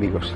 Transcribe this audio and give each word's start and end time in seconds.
Amigos, 0.00 0.32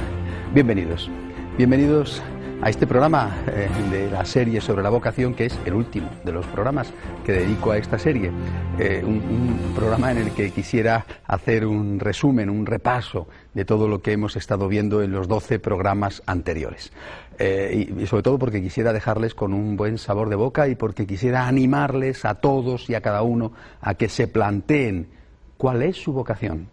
bienvenidos. 0.53 1.11
Bienvenidos 1.57 2.23
a 2.61 2.69
este 2.69 2.87
programa 2.87 3.35
eh, 3.47 3.67
de 3.91 4.11
la 4.11 4.27
serie 4.27 4.61
sobre 4.61 4.83
la 4.83 4.91
vocación, 4.91 5.33
que 5.33 5.47
es 5.47 5.59
el 5.65 5.73
último 5.73 6.11
de 6.23 6.33
los 6.33 6.45
programas 6.49 6.93
que 7.25 7.33
dedico 7.33 7.71
a 7.71 7.79
esta 7.79 7.99
serie. 7.99 8.31
Eh, 8.79 9.03
un, 9.03 9.73
programa 9.75 10.13
en 10.13 10.19
el 10.19 10.33
que 10.33 10.51
quisiera 10.51 11.07
hacer 11.27 11.65
un 11.65 11.99
resumen, 11.99 12.51
un 12.51 12.67
repaso 12.67 13.27
de 13.55 13.65
todo 13.65 13.89
lo 13.89 14.03
que 14.03 14.13
hemos 14.13 14.37
estado 14.37 14.69
viendo 14.69 15.03
en 15.03 15.13
los 15.13 15.29
12 15.29 15.59
programas 15.61 16.23
anteriores. 16.27 16.93
Eh, 17.39 17.89
y, 17.99 18.07
sobre 18.07 18.23
todo 18.23 18.39
porque 18.39 18.61
quisiera 18.61 18.93
dejarles 18.93 19.35
con 19.35 19.55
un 19.55 19.79
buen 19.79 19.97
sabor 19.97 20.29
de 20.29 20.37
boca 20.37 20.69
y 20.69 20.75
porque 20.75 21.07
quisiera 21.07 21.49
animarles 21.49 22.27
a 22.27 22.35
todos 22.35 22.91
y 22.91 22.97
a 22.97 23.01
cada 23.01 23.23
uno 23.23 23.53
a 23.81 23.95
que 23.95 24.11
se 24.11 24.29
planteen 24.29 25.09
cuál 25.57 25.81
es 25.81 25.97
su 25.97 26.13
vocación 26.13 26.69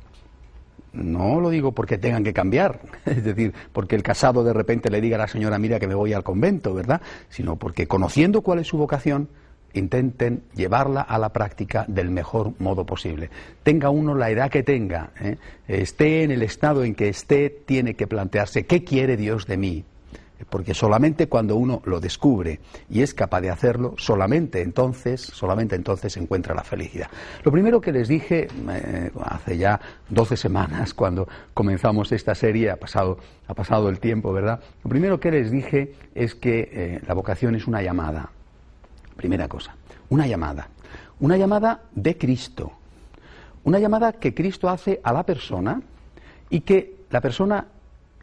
no 0.93 1.39
lo 1.39 1.49
digo 1.49 1.71
porque 1.71 1.97
tengan 1.97 2.23
que 2.23 2.33
cambiar, 2.33 2.81
es 3.05 3.23
decir, 3.23 3.53
porque 3.71 3.95
el 3.95 4.03
casado 4.03 4.43
de 4.43 4.53
repente 4.53 4.89
le 4.89 5.01
diga 5.01 5.15
a 5.15 5.19
la 5.19 5.27
señora, 5.27 5.57
mira 5.57 5.79
que 5.79 5.87
me 5.87 5.95
voy 5.95 6.13
al 6.13 6.23
convento, 6.23 6.73
¿verdad? 6.73 7.01
Sino 7.29 7.55
porque 7.55 7.87
conociendo 7.87 8.41
cuál 8.41 8.59
es 8.59 8.67
su 8.67 8.77
vocación, 8.77 9.29
intenten 9.73 10.43
llevarla 10.53 11.01
a 11.01 11.17
la 11.17 11.29
práctica 11.29 11.85
del 11.87 12.11
mejor 12.11 12.53
modo 12.59 12.85
posible. 12.85 13.29
Tenga 13.63 13.89
uno 13.89 14.15
la 14.15 14.29
edad 14.29 14.49
que 14.49 14.63
tenga, 14.63 15.11
¿eh? 15.19 15.37
esté 15.67 16.23
en 16.23 16.31
el 16.31 16.43
estado 16.43 16.83
en 16.83 16.95
que 16.95 17.09
esté, 17.09 17.49
tiene 17.49 17.93
que 17.95 18.07
plantearse, 18.07 18.65
¿qué 18.65 18.83
quiere 18.83 19.17
Dios 19.17 19.47
de 19.47 19.57
mí? 19.57 19.85
Porque 20.49 20.73
solamente 20.73 21.27
cuando 21.27 21.55
uno 21.55 21.81
lo 21.85 21.99
descubre 21.99 22.59
y 22.89 23.01
es 23.01 23.13
capaz 23.13 23.41
de 23.41 23.49
hacerlo, 23.49 23.95
solamente 23.97 24.61
entonces, 24.61 25.21
solamente 25.21 25.75
entonces 25.75 26.15
encuentra 26.17 26.55
la 26.55 26.63
felicidad. 26.63 27.07
Lo 27.43 27.51
primero 27.51 27.81
que 27.81 27.91
les 27.91 28.07
dije 28.07 28.47
eh, 28.69 29.11
hace 29.23 29.57
ya 29.57 29.79
12 30.09 30.37
semanas, 30.37 30.93
cuando 30.95 31.27
comenzamos 31.53 32.11
esta 32.11 32.35
serie, 32.35 32.71
ha 32.71 32.77
pasado, 32.77 33.17
ha 33.47 33.53
pasado 33.53 33.89
el 33.89 33.99
tiempo, 33.99 34.31
¿verdad? 34.33 34.59
Lo 34.83 34.89
primero 34.89 35.19
que 35.19 35.31
les 35.31 35.51
dije 35.51 35.93
es 36.15 36.35
que 36.35 36.69
eh, 36.71 37.01
la 37.07 37.13
vocación 37.13 37.55
es 37.55 37.67
una 37.67 37.81
llamada. 37.81 38.29
Primera 39.15 39.47
cosa, 39.47 39.75
una 40.09 40.27
llamada. 40.27 40.69
Una 41.19 41.37
llamada 41.37 41.81
de 41.93 42.17
Cristo. 42.17 42.71
Una 43.63 43.77
llamada 43.77 44.13
que 44.13 44.33
Cristo 44.33 44.69
hace 44.69 44.99
a 45.03 45.13
la 45.13 45.23
persona 45.23 45.81
y 46.49 46.61
que 46.61 46.95
la 47.11 47.21
persona 47.21 47.67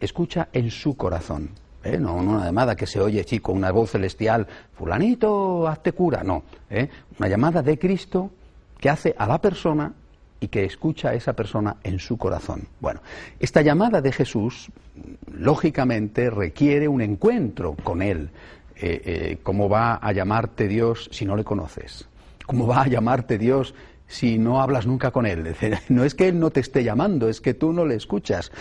escucha 0.00 0.48
en 0.52 0.70
su 0.70 0.96
corazón. 0.96 1.50
¿Eh? 1.84 1.98
no, 1.98 2.16
una 2.16 2.44
llamada 2.44 2.76
que 2.76 2.86
se 2.86 3.00
oye, 3.00 3.24
chico, 3.24 3.52
una 3.52 3.70
voz 3.70 3.90
celestial, 3.92 4.46
fulanito, 4.72 5.66
hazte 5.66 5.92
cura, 5.92 6.22
no, 6.22 6.42
¿eh? 6.70 6.88
una 7.18 7.28
llamada 7.28 7.62
de 7.62 7.78
Cristo 7.78 8.30
que 8.78 8.90
hace 8.90 9.14
a 9.16 9.26
la 9.26 9.40
persona 9.40 9.92
y 10.40 10.48
que 10.48 10.64
escucha 10.64 11.10
a 11.10 11.14
esa 11.14 11.32
persona 11.32 11.76
en 11.82 11.98
su 11.98 12.16
corazón. 12.16 12.68
Bueno, 12.80 13.00
esta 13.40 13.60
llamada 13.60 14.00
de 14.00 14.12
Jesús, 14.12 14.70
lógicamente, 15.32 16.30
requiere 16.30 16.86
un 16.86 17.00
encuentro 17.00 17.74
con 17.82 18.02
Él. 18.02 18.30
Eh, 18.80 19.38
¿Cómo 19.42 19.68
va 19.68 19.96
a 19.96 20.12
llamarte 20.12 20.68
Dios 20.68 21.08
si 21.10 21.24
no 21.24 21.34
le 21.34 21.42
conoces? 21.42 22.06
¿Cómo 22.46 22.66
va 22.66 22.82
a 22.82 22.88
llamarte 22.88 23.36
Dios 23.36 23.74
si 24.06 24.38
no 24.38 24.62
hablas 24.62 24.86
nunca 24.86 25.10
con 25.10 25.26
Él? 25.26 25.54
No 25.88 26.04
es 26.04 26.14
que 26.14 26.28
Él 26.28 26.38
no 26.38 26.50
te 26.50 26.60
esté 26.60 26.82
llamando, 26.84 27.28
es 27.28 27.40
que 27.40 27.52
tú 27.52 27.72
no 27.72 27.84
le 27.84 27.96
escuchas. 27.96 28.52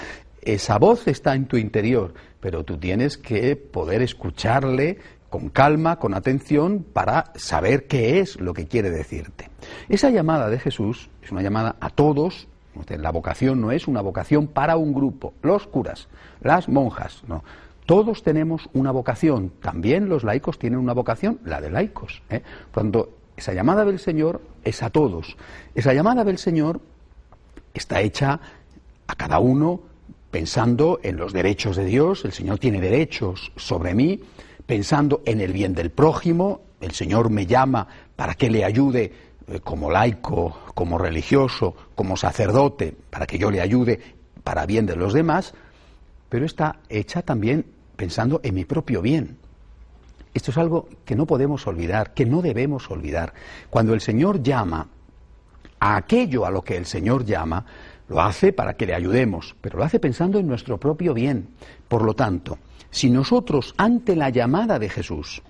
Esa 0.41 0.77
voz 0.77 1.07
está 1.07 1.35
en 1.35 1.45
tu 1.45 1.57
interior, 1.57 2.13
pero 2.39 2.63
tú 2.63 2.77
tienes 2.77 3.17
que 3.17 3.55
poder 3.55 4.01
escucharle 4.01 4.99
con 5.29 5.49
calma, 5.49 5.97
con 5.97 6.13
atención, 6.13 6.85
para 6.93 7.31
saber 7.35 7.87
qué 7.87 8.19
es 8.19 8.39
lo 8.39 8.53
que 8.53 8.67
quiere 8.67 8.89
decirte. 8.89 9.49
Esa 9.89 10.09
llamada 10.09 10.49
de 10.49 10.59
Jesús 10.59 11.09
es 11.21 11.31
una 11.31 11.41
llamada 11.41 11.75
a 11.79 11.89
todos. 11.89 12.47
La 12.89 13.11
vocación 13.11 13.59
no 13.59 13.71
es 13.71 13.87
una 13.87 14.01
vocación 14.01 14.47
para 14.47 14.77
un 14.77 14.93
grupo, 14.93 15.33
los 15.41 15.65
curas, 15.65 16.07
las 16.41 16.69
monjas, 16.69 17.23
no. 17.27 17.43
Todos 17.87 18.21
tenemos 18.21 18.69
una 18.73 18.91
vocación, 18.91 19.49
también 19.61 20.09
los 20.09 20.25
laicos 20.25 20.59
tienen 20.59 20.77
una 20.77 20.93
vocación, 20.93 21.39
la 21.45 21.61
de 21.61 21.71
laicos. 21.71 22.21
¿eh? 22.29 22.43
Tanto, 22.71 23.17
esa 23.37 23.53
llamada 23.53 23.85
del 23.85 23.97
Señor 23.97 24.41
es 24.65 24.83
a 24.83 24.89
todos. 24.89 25.37
Esa 25.73 25.93
llamada 25.93 26.25
del 26.25 26.37
Señor 26.37 26.81
está 27.73 28.01
hecha 28.01 28.41
a 29.07 29.15
cada 29.15 29.39
uno 29.39 29.79
pensando 30.37 30.99
en 31.01 31.17
los 31.17 31.33
derechos 31.33 31.75
de 31.77 31.85
Dios, 31.85 32.23
el 32.23 32.31
Señor 32.31 32.59
tiene 32.59 32.79
derechos 32.79 33.51
sobre 33.55 33.95
mí, 33.95 34.19
pensando 34.67 35.23
en 35.25 35.41
el 35.41 35.51
bien 35.51 35.73
del 35.73 35.89
prójimo, 35.89 36.61
el 36.79 36.91
Señor 36.91 37.31
me 37.31 37.47
llama 37.47 37.87
para 38.15 38.35
que 38.35 38.51
le 38.51 38.63
ayude 38.63 39.11
eh, 39.47 39.59
como 39.63 39.89
laico, 39.89 40.59
como 40.75 40.99
religioso, 40.99 41.75
como 41.95 42.15
sacerdote, 42.15 42.95
para 43.09 43.25
que 43.25 43.39
yo 43.39 43.49
le 43.49 43.61
ayude 43.61 43.99
para 44.43 44.67
bien 44.67 44.85
de 44.85 44.95
los 44.95 45.11
demás, 45.11 45.55
pero 46.29 46.45
está 46.45 46.81
hecha 46.87 47.23
también 47.23 47.65
pensando 47.95 48.39
en 48.43 48.53
mi 48.53 48.63
propio 48.63 49.01
bien. 49.01 49.39
Esto 50.35 50.51
es 50.51 50.57
algo 50.59 50.87
que 51.03 51.15
no 51.15 51.25
podemos 51.25 51.65
olvidar, 51.65 52.13
que 52.13 52.27
no 52.27 52.43
debemos 52.43 52.91
olvidar. 52.91 53.33
Cuando 53.71 53.95
el 53.95 54.01
Señor 54.01 54.43
llama 54.43 54.87
a 55.79 55.95
aquello 55.95 56.45
a 56.45 56.51
lo 56.51 56.61
que 56.61 56.77
el 56.77 56.85
Señor 56.85 57.25
llama, 57.25 57.65
lo 58.09 58.21
hace 58.21 58.53
para 58.53 58.75
que 58.75 58.85
le 58.85 58.95
ayudemos, 58.95 59.55
pero 59.61 59.77
lo 59.77 59.83
hace 59.83 59.99
pensando 59.99 60.39
en 60.39 60.47
nuestro 60.47 60.77
propio 60.77 61.13
bien. 61.13 61.49
Por 61.87 62.03
lo 62.03 62.13
tanto, 62.13 62.57
si 62.89 63.09
nosotros 63.09 63.73
ante 63.77 64.15
la 64.15 64.29
llamada 64.29 64.79
de 64.79 64.89
Jesús 64.89 65.41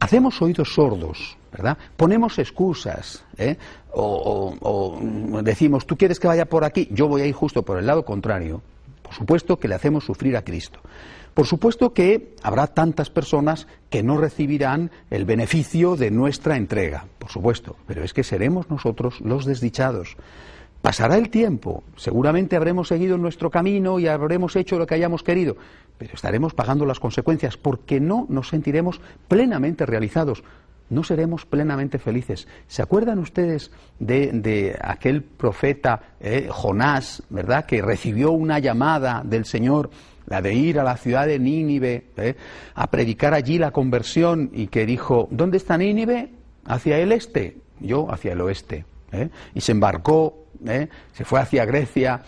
hacemos 0.00 0.40
oídos 0.42 0.74
sordos, 0.74 1.36
¿verdad? 1.52 1.78
Ponemos 1.96 2.38
excusas, 2.38 3.24
¿eh? 3.36 3.56
o, 3.92 4.56
o, 4.60 5.38
o 5.38 5.42
decimos, 5.42 5.86
tú 5.86 5.96
quieres 5.96 6.20
que 6.20 6.26
vaya 6.26 6.46
por 6.46 6.64
aquí, 6.64 6.88
yo 6.90 7.08
voy 7.08 7.22
a 7.22 7.26
ir 7.26 7.34
justo 7.34 7.62
por 7.62 7.78
el 7.78 7.86
lado 7.86 8.04
contrario, 8.04 8.60
por 9.02 9.14
supuesto 9.14 9.58
que 9.58 9.68
le 9.68 9.74
hacemos 9.74 10.04
sufrir 10.04 10.36
a 10.36 10.42
Cristo. 10.42 10.80
Por 11.34 11.46
supuesto 11.46 11.92
que 11.92 12.36
habrá 12.42 12.68
tantas 12.68 13.10
personas 13.10 13.66
que 13.90 14.04
no 14.04 14.18
recibirán 14.18 14.92
el 15.10 15.24
beneficio 15.24 15.96
de 15.96 16.12
nuestra 16.12 16.56
entrega, 16.56 17.06
por 17.18 17.30
supuesto, 17.30 17.76
pero 17.86 18.04
es 18.04 18.14
que 18.14 18.22
seremos 18.22 18.70
nosotros 18.70 19.20
los 19.20 19.44
desdichados. 19.44 20.16
Pasará 20.84 21.16
el 21.16 21.30
tiempo, 21.30 21.82
seguramente 21.96 22.56
habremos 22.56 22.88
seguido 22.88 23.16
nuestro 23.16 23.50
camino 23.50 23.98
y 23.98 24.06
habremos 24.06 24.54
hecho 24.54 24.78
lo 24.78 24.86
que 24.86 24.94
hayamos 24.94 25.22
querido, 25.22 25.56
pero 25.96 26.12
estaremos 26.12 26.52
pagando 26.52 26.84
las 26.84 27.00
consecuencias 27.00 27.56
porque 27.56 28.00
no 28.00 28.26
nos 28.28 28.50
sentiremos 28.50 29.00
plenamente 29.26 29.86
realizados, 29.86 30.44
no 30.90 31.02
seremos 31.02 31.46
plenamente 31.46 31.98
felices. 31.98 32.46
¿Se 32.66 32.82
acuerdan 32.82 33.18
ustedes 33.18 33.70
de, 33.98 34.78
aquel 34.78 35.22
profeta 35.22 36.02
eh, 36.20 36.48
Jonás, 36.50 37.22
verdad, 37.30 37.64
que 37.64 37.80
recibió 37.80 38.32
una 38.32 38.58
llamada 38.58 39.22
del 39.24 39.46
Señor, 39.46 39.88
la 40.26 40.42
de 40.42 40.52
ir 40.52 40.78
a 40.78 40.84
la 40.84 40.98
ciudad 40.98 41.26
de 41.26 41.38
Nínive, 41.38 42.08
eh, 42.18 42.36
a 42.74 42.90
predicar 42.90 43.32
allí 43.32 43.56
la 43.56 43.70
conversión 43.70 44.50
y 44.52 44.66
que 44.66 44.84
dijo, 44.84 45.28
¿dónde 45.30 45.56
está 45.56 45.78
Nínive? 45.78 46.28
Hacia 46.66 46.98
el 46.98 47.12
este, 47.12 47.56
yo 47.80 48.12
hacia 48.12 48.34
el 48.34 48.42
oeste. 48.42 48.84
Eh, 49.12 49.30
y 49.54 49.62
se 49.62 49.72
embarcó 49.72 50.43
¿eh? 50.66 50.88
se 51.12 51.24
fue 51.24 51.40
hacia 51.40 51.64
Grecia, 51.64 52.22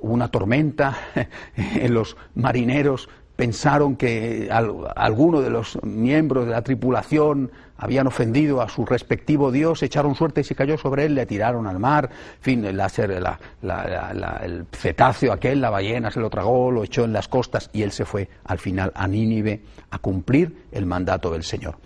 hubo 0.00 0.12
una 0.12 0.28
tormenta, 0.28 0.96
en 1.56 1.94
los 1.94 2.16
marineros 2.34 3.08
pensaron 3.38 3.94
que 3.94 4.48
alguno 4.50 5.40
de 5.40 5.48
los 5.48 5.80
miembros 5.84 6.46
de 6.46 6.50
la 6.50 6.62
tripulación 6.62 7.52
habían 7.76 8.08
ofendido 8.08 8.60
a 8.60 8.68
su 8.68 8.84
respectivo 8.84 9.52
dios, 9.52 9.80
echaron 9.84 10.16
suerte 10.16 10.40
y 10.40 10.44
se 10.44 10.56
cayó 10.56 10.76
sobre 10.76 11.04
él, 11.04 11.14
le 11.14 11.24
tiraron 11.24 11.68
al 11.68 11.78
mar, 11.78 12.10
en 12.10 12.42
fin, 12.42 12.64
el, 12.64 12.80
el 12.80 14.66
cetáceo 14.72 15.32
aquel, 15.32 15.60
la 15.60 15.70
ballena 15.70 16.10
se 16.10 16.18
lo 16.18 16.28
tragó, 16.28 16.72
lo 16.72 16.82
echó 16.82 17.04
en 17.04 17.12
las 17.12 17.28
costas 17.28 17.70
y 17.72 17.82
él 17.82 17.92
se 17.92 18.04
fue 18.04 18.28
al 18.44 18.58
final 18.58 18.90
a 18.92 19.06
Nínive 19.06 19.62
a 19.88 20.00
cumplir 20.00 20.64
el 20.72 20.86
mandato 20.86 21.30
del 21.30 21.44
Señor. 21.44 21.76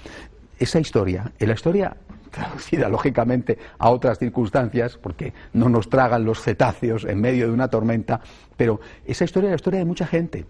Esa 0.58 0.80
historia, 0.80 1.32
la 1.38 1.52
historia 1.52 1.94
traducida 2.32 2.88
lógicamente 2.88 3.58
a 3.78 3.90
otras 3.90 4.18
circunstancias, 4.18 4.98
porque 5.00 5.32
no 5.52 5.68
nos 5.68 5.88
tragan 5.88 6.24
los 6.24 6.42
cetáceos 6.42 7.04
en 7.04 7.20
medio 7.20 7.46
de 7.46 7.52
una 7.52 7.68
tormenta, 7.68 8.20
pero 8.56 8.80
esa 9.04 9.24
historia 9.24 9.48
es 9.48 9.52
la 9.52 9.56
historia 9.56 9.78
de 9.78 9.84
mucha 9.84 10.06
gente. 10.06 10.44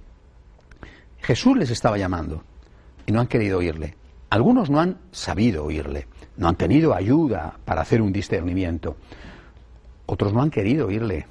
Jesús 1.20 1.56
les 1.58 1.70
estaba 1.70 1.98
llamando 1.98 2.42
y 3.06 3.12
no 3.12 3.20
han 3.20 3.26
querido 3.26 3.58
oírle. 3.58 3.94
Algunos 4.30 4.70
no 4.70 4.80
han 4.80 4.96
sabido 5.10 5.64
oírle, 5.64 6.06
no 6.38 6.48
han 6.48 6.56
tenido 6.56 6.94
ayuda 6.94 7.58
para 7.66 7.82
hacer 7.82 8.00
un 8.00 8.12
discernimiento. 8.12 8.96
Otros 10.06 10.32
no 10.32 10.40
han 10.40 10.50
querido 10.50 10.86
oírle, 10.86 11.26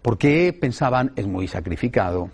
porque 0.00 0.56
pensaban 0.58 1.12
es 1.16 1.26
muy 1.26 1.48
sacrificado, 1.48 2.30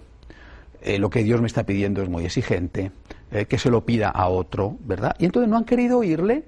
eh, 0.83 0.99
lo 0.99 1.11
que 1.11 1.23
Dios 1.23 1.41
me 1.41 1.47
está 1.47 1.65
pidiendo 1.65 2.03
es 2.03 2.09
muy 2.09 2.25
exigente, 2.25 2.93
eh, 3.31 3.47
que 3.47 3.59
se 3.59 3.71
lo 3.71 3.85
pida 3.85 4.11
a 4.11 4.29
otro, 4.29 4.77
¿verdad? 4.81 5.15
Y 5.19 5.25
entonces 5.25 5.49
no 5.49 5.57
han 5.57 5.65
querido 5.65 5.99
oírle 5.99 6.45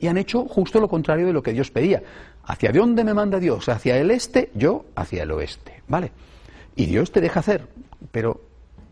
y 0.00 0.08
han 0.08 0.16
hecho 0.16 0.46
justo 0.46 0.80
lo 0.80 0.88
contrario 0.88 1.26
de 1.26 1.32
lo 1.32 1.42
que 1.42 1.52
Dios 1.52 1.70
pedía. 1.70 2.02
¿Hacia 2.44 2.72
dónde 2.72 3.04
me 3.04 3.14
manda 3.14 3.38
Dios? 3.38 3.68
¿Hacia 3.68 3.96
el 3.98 4.10
este? 4.10 4.50
Yo 4.54 4.86
hacia 4.96 5.22
el 5.22 5.30
oeste. 5.30 5.82
¿Vale? 5.88 6.10
Y 6.74 6.86
Dios 6.86 7.12
te 7.12 7.20
deja 7.20 7.40
hacer, 7.40 7.66
pero 8.10 8.40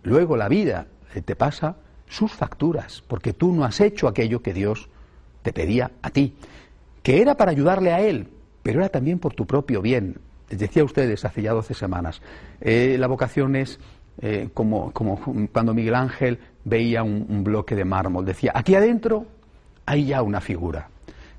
luego 0.03 0.37
la 0.37 0.49
vida 0.49 0.87
te 1.25 1.35
pasa 1.35 1.77
sus 2.09 2.33
facturas, 2.33 3.03
porque 3.07 3.33
tú 3.33 3.53
no 3.53 3.65
has 3.65 3.81
hecho 3.81 4.09
aquello 4.09 4.43
que 4.43 4.53
Dios 4.53 4.89
te 5.43 5.53
pedía 5.53 5.91
a 6.03 6.11
ti, 6.11 6.35
que 7.03 7.21
era 7.21 7.37
para 7.37 7.51
ayudarle 7.51 7.93
a 7.93 8.01
Él, 8.01 8.29
pero 8.63 8.81
era 8.81 8.89
también 8.89 9.19
por 9.19 9.35
tu 9.35 9.47
propio 9.47 9.81
bien. 9.81 10.19
Les 10.51 10.59
decía 10.59 10.83
a 10.83 10.85
ustedes 10.87 11.25
hace 11.25 11.43
ya 11.43 11.53
12 11.53 11.75
semanas, 11.75 12.21
eh, 12.61 12.97
la 12.99 13.07
vocación 13.07 13.57
es 13.57 13.79
eh, 14.21 14.49
como, 14.53 14.93
cuando 14.93 15.75
Miguel 15.75 15.95
Ángel 15.95 16.39
veía 16.65 17.03
un, 17.03 17.45
bloque 17.45 17.75
de 17.75 17.85
mármol. 17.85 18.25
Decía, 18.25 18.53
aquí 18.55 18.75
adentro 18.75 19.27
hay 19.87 20.07
ya 20.07 20.23
una 20.23 20.41
figura. 20.41 20.89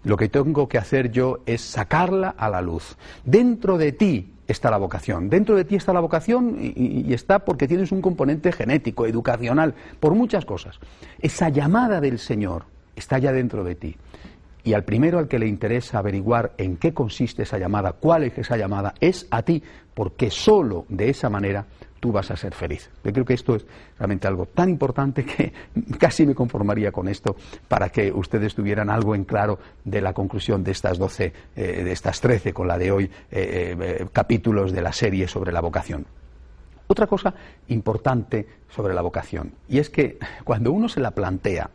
Lo 0.04 0.18
que 0.18 0.30
tengo 0.30 0.68
que 0.68 0.78
hacer 0.78 1.12
yo 1.12 1.40
es 1.46 1.62
sacarla 1.62 2.30
a 2.30 2.50
la 2.50 2.62
luz. 2.62 2.96
Dentro 3.25 3.78
de 3.78 3.92
ti 3.92 4.34
está 4.48 4.72
la 4.72 4.78
vocación. 4.78 5.30
Dentro 5.30 5.56
de 5.56 5.66
ti 5.66 5.75
está 5.75 5.94
la 5.94 6.00
vocación 6.00 6.57
y, 6.60 7.13
está 7.13 7.40
porque 7.40 7.68
tienes 7.68 7.92
un 7.92 8.01
componente 8.01 8.51
genético, 8.51 9.06
educacional, 9.06 9.75
por 10.00 10.16
muchas 10.16 10.46
cosas. 10.46 10.80
Esa 11.19 11.50
llamada 11.50 12.01
del 12.01 12.19
Señor 12.19 12.63
está 12.96 13.19
ya 13.19 13.31
dentro 13.31 13.63
de 13.63 13.75
ti. 13.75 13.96
Y 14.63 14.74
al 14.74 14.84
primero 14.84 15.19
al 15.19 15.28
que 15.28 15.40
le 15.40 15.48
interesa 15.48 16.00
averiguar 16.00 16.54
en 16.57 16.78
qué 16.78 16.94
consiste 16.94 17.44
esa 17.44 17.57
llamada, 17.57 17.94
cuál 17.94 18.24
es 18.24 18.38
esa 18.38 18.57
llamada, 18.57 18.94
es 19.00 19.28
a 19.31 19.42
ti, 19.42 19.63
porque 19.94 20.30
solo 20.30 20.86
de 20.90 21.10
esa 21.10 21.30
manera 21.30 21.66
tú 22.00 22.12
vas 22.12 22.31
a 22.31 22.36
ser 22.36 22.54
feliz. 22.54 22.90
Yo 23.04 23.12
creo 23.12 23.25
que 23.25 23.34
esto 23.34 23.56
es 23.56 23.66
realmente 23.98 24.28
algo 24.28 24.46
tan 24.46 24.69
importante 24.69 25.25
que 25.25 25.54
casi 26.00 26.25
me 26.25 26.36
conformaría 26.36 26.92
con 26.92 27.07
esto 27.07 27.36
para 27.68 27.90
que 27.90 28.12
ustedes 28.12 28.56
tuvieran 28.56 28.90
algo 28.90 29.16
en 29.16 29.25
claro 29.25 29.60
de 29.84 30.01
la 30.01 30.13
conclusión 30.13 30.63
de 30.63 30.72
estas 30.72 30.98
12, 30.98 31.34
eh, 31.56 31.84
de 31.84 31.92
estas 31.92 32.22
13 32.22 32.54
con 32.54 32.68
la 32.68 32.78
de 32.78 32.92
hoy, 32.92 33.06
eh, 33.06 33.75
eh, 33.80 34.06
capítulos 34.12 34.72
de 34.72 34.81
la 34.81 34.94
serie 34.94 35.28
sobre 35.28 35.51
la 35.51 35.62
vocación. 35.62 36.06
Otra 36.88 37.06
cosa 37.06 37.34
importante 37.68 38.48
sobre 38.69 38.94
la 38.94 39.01
vocación, 39.01 39.54
y 39.68 39.78
es 39.78 39.90
que 39.90 40.18
cuando 40.44 40.72
uno 40.72 40.90
se 40.90 41.00
la 41.00 41.12
plantea, 41.12 41.69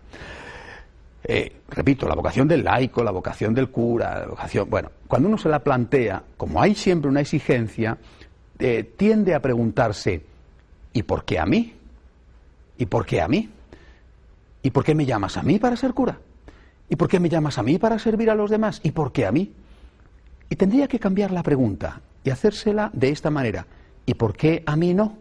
repito, 1.70 2.06
la 2.06 2.14
vocación 2.14 2.46
del 2.46 2.62
laico, 2.62 3.02
la 3.02 3.10
vocación 3.10 3.54
del 3.54 3.70
cura, 3.70 4.20
la 4.20 4.26
vocación, 4.26 4.68
bueno, 4.68 4.90
cuando 5.08 5.28
uno 5.28 5.38
se 5.38 5.48
la 5.48 5.60
plantea, 5.60 6.22
como 6.36 6.60
hay 6.60 6.74
siempre 6.74 7.08
una 7.08 7.20
exigencia, 7.20 7.96
eh, 8.58 8.94
tiende 8.96 9.34
a 9.34 9.40
preguntarse, 9.40 10.22
¿y 10.92 11.02
por 11.02 11.24
qué 11.24 11.38
a 11.38 11.46
mí? 11.46 11.74
¿Y 12.78 12.86
por 12.86 13.06
qué 13.06 13.20
a 13.20 13.28
mí? 13.28 13.48
¿Y 14.62 14.70
por 14.70 14.84
qué 14.84 14.94
me 14.94 15.06
llamas 15.06 15.36
a 15.36 15.42
mí 15.42 15.58
para 15.58 15.76
ser 15.76 15.92
cura? 15.92 16.18
¿Y 16.88 16.96
por 16.96 17.08
qué 17.08 17.20
me 17.20 17.28
llamas 17.28 17.58
a 17.58 17.62
mí 17.62 17.78
para 17.78 17.98
servir 17.98 18.30
a 18.30 18.34
los 18.34 18.50
demás? 18.50 18.80
¿Y 18.82 18.92
por 18.92 19.12
qué 19.12 19.26
a 19.26 19.32
mí? 19.32 19.52
Y 20.50 20.56
tendría 20.56 20.88
que 20.88 20.98
cambiar 20.98 21.30
la 21.30 21.42
pregunta 21.42 22.00
y 22.22 22.30
hacérsela 22.30 22.90
de 22.92 23.10
esta 23.10 23.30
manera. 23.30 23.66
¿Y 24.06 24.14
por 24.14 24.36
qué 24.36 24.62
a 24.66 24.76
mí 24.76 24.94
no? 24.94 25.16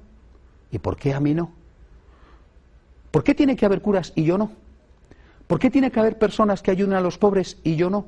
¿Y 0.71 0.79
por 0.79 0.97
qué 0.97 1.13
a 1.13 1.19
mí 1.19 1.33
no? 1.33 1.51
¿Por 3.12 3.24
qué 3.24 3.36
tiene 3.36 3.56
que 3.56 3.65
haber 3.65 3.81
curas 3.81 4.12
y 4.15 4.24
yo 4.24 4.38
no? 4.38 4.51
¿Por 5.47 5.59
qué 5.59 5.69
tiene 5.69 5.91
que 5.91 6.00
haber 6.00 6.18
personas 6.18 6.62
que 6.62 6.71
ayuden 6.71 6.95
a 6.95 7.01
los 7.01 7.18
pobres 7.18 7.57
y 7.63 7.75
yo 7.75 7.89
no? 7.89 8.06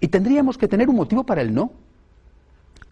Y 0.00 0.08
tendríamos 0.08 0.58
que 0.58 0.68
tener 0.68 0.88
un 0.88 0.96
motivo 0.96 1.24
para 1.24 1.40
el 1.40 1.54
no. 1.54 1.72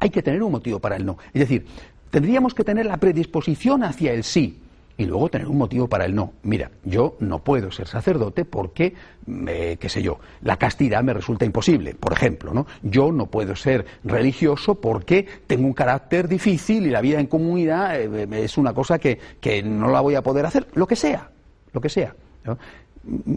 Hay 0.04 0.10
que 0.10 0.22
tener 0.22 0.42
un 0.42 0.52
motivo 0.52 0.80
para 0.80 0.96
el 0.96 1.06
no. 1.06 1.16
Es 1.32 1.40
decir, 1.40 1.64
tendríamos 2.10 2.52
que 2.52 2.62
tener 2.62 2.84
la 2.84 2.98
predisposición 2.98 3.82
hacia 3.84 4.12
el 4.12 4.22
sí 4.22 4.60
y 4.98 5.06
luego 5.06 5.30
tener 5.30 5.48
un 5.48 5.56
motivo 5.56 5.88
para 5.88 6.04
el 6.04 6.14
no. 6.14 6.34
Mira, 6.42 6.70
yo 6.84 7.16
no 7.20 7.38
puedo 7.38 7.72
ser 7.72 7.88
sacerdote 7.88 8.44
porque, 8.44 8.92
qué 9.24 9.88
sé 9.88 10.02
yo, 10.02 10.18
la 10.42 10.58
castidad 10.58 11.02
me 11.02 11.14
resulta 11.14 11.46
imposible, 11.46 11.94
por 11.94 12.12
ejemplo, 12.12 12.52
¿no? 12.52 12.66
Yo 12.82 13.12
no 13.12 13.24
puedo 13.24 13.56
ser 13.56 13.86
religioso 14.04 14.74
porque 14.74 15.26
tengo 15.46 15.66
un 15.66 15.72
carácter 15.72 16.28
difícil 16.28 16.86
y 16.86 16.90
la 16.90 17.00
vida 17.00 17.18
en 17.18 17.26
comunidad 17.26 17.98
eh, 17.98 18.28
es 18.44 18.58
una 18.58 18.74
cosa 18.74 18.98
que, 18.98 19.18
no 19.64 19.88
la 19.88 20.02
voy 20.02 20.16
a 20.16 20.22
poder 20.22 20.44
hacer, 20.44 20.66
lo 20.74 20.86
que 20.86 20.96
sea, 20.96 21.30
lo 21.72 21.80
que 21.80 21.88
sea. 21.88 22.14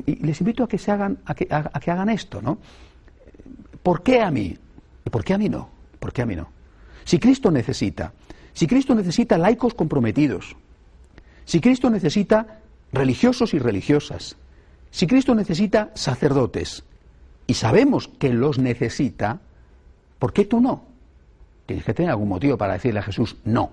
Y 0.05 0.15
les 0.17 0.41
invito 0.41 0.65
a 0.65 0.67
que 0.67 0.77
se 0.77 0.91
hagan, 0.91 1.19
a 1.23 1.33
que, 1.33 1.47
a 1.49 1.79
que 1.79 1.91
hagan 1.91 2.09
esto, 2.09 2.41
¿no? 2.41 2.57
¿Por 3.81 4.03
qué 4.03 4.21
a 4.21 4.29
mí? 4.29 4.53
¿Y 5.05 5.09
por 5.09 5.23
qué 5.23 5.33
a 5.33 5.37
mí 5.37 5.47
no? 5.47 5.69
¿Por 5.97 6.11
qué 6.11 6.23
a 6.23 6.25
mí 6.25 6.35
no? 6.35 6.56
Si 7.07 7.19
Cristo 7.19 7.51
necesita, 7.51 8.11
si 8.51 8.67
Cristo 8.67 8.93
necesita 8.93 9.37
laicos 9.37 9.73
comprometidos, 9.73 10.57
si 11.45 11.61
Cristo 11.61 11.89
necesita 11.89 12.59
religiosos 12.91 13.53
y 13.53 13.59
religiosas, 13.59 14.35
si 14.91 15.07
Cristo 15.07 15.33
necesita 15.33 15.89
sacerdotes, 15.93 16.83
y 17.47 17.53
sabemos 17.53 18.09
que 18.09 18.33
los 18.33 18.59
necesita, 18.59 19.39
¿por 20.19 20.33
qué 20.33 20.43
tú 20.43 20.59
no? 20.59 20.83
Tienes 21.65 21.85
que 21.85 21.93
tener 21.93 22.11
algún 22.11 22.27
motivo 22.27 22.57
para 22.57 22.73
decirle 22.73 22.99
a 22.99 23.03
Jesús 23.03 23.37
no. 23.45 23.71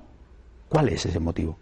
¿Cuál 0.69 0.91
es 0.91 1.05
ese 1.05 1.19
motivo? 1.19 1.59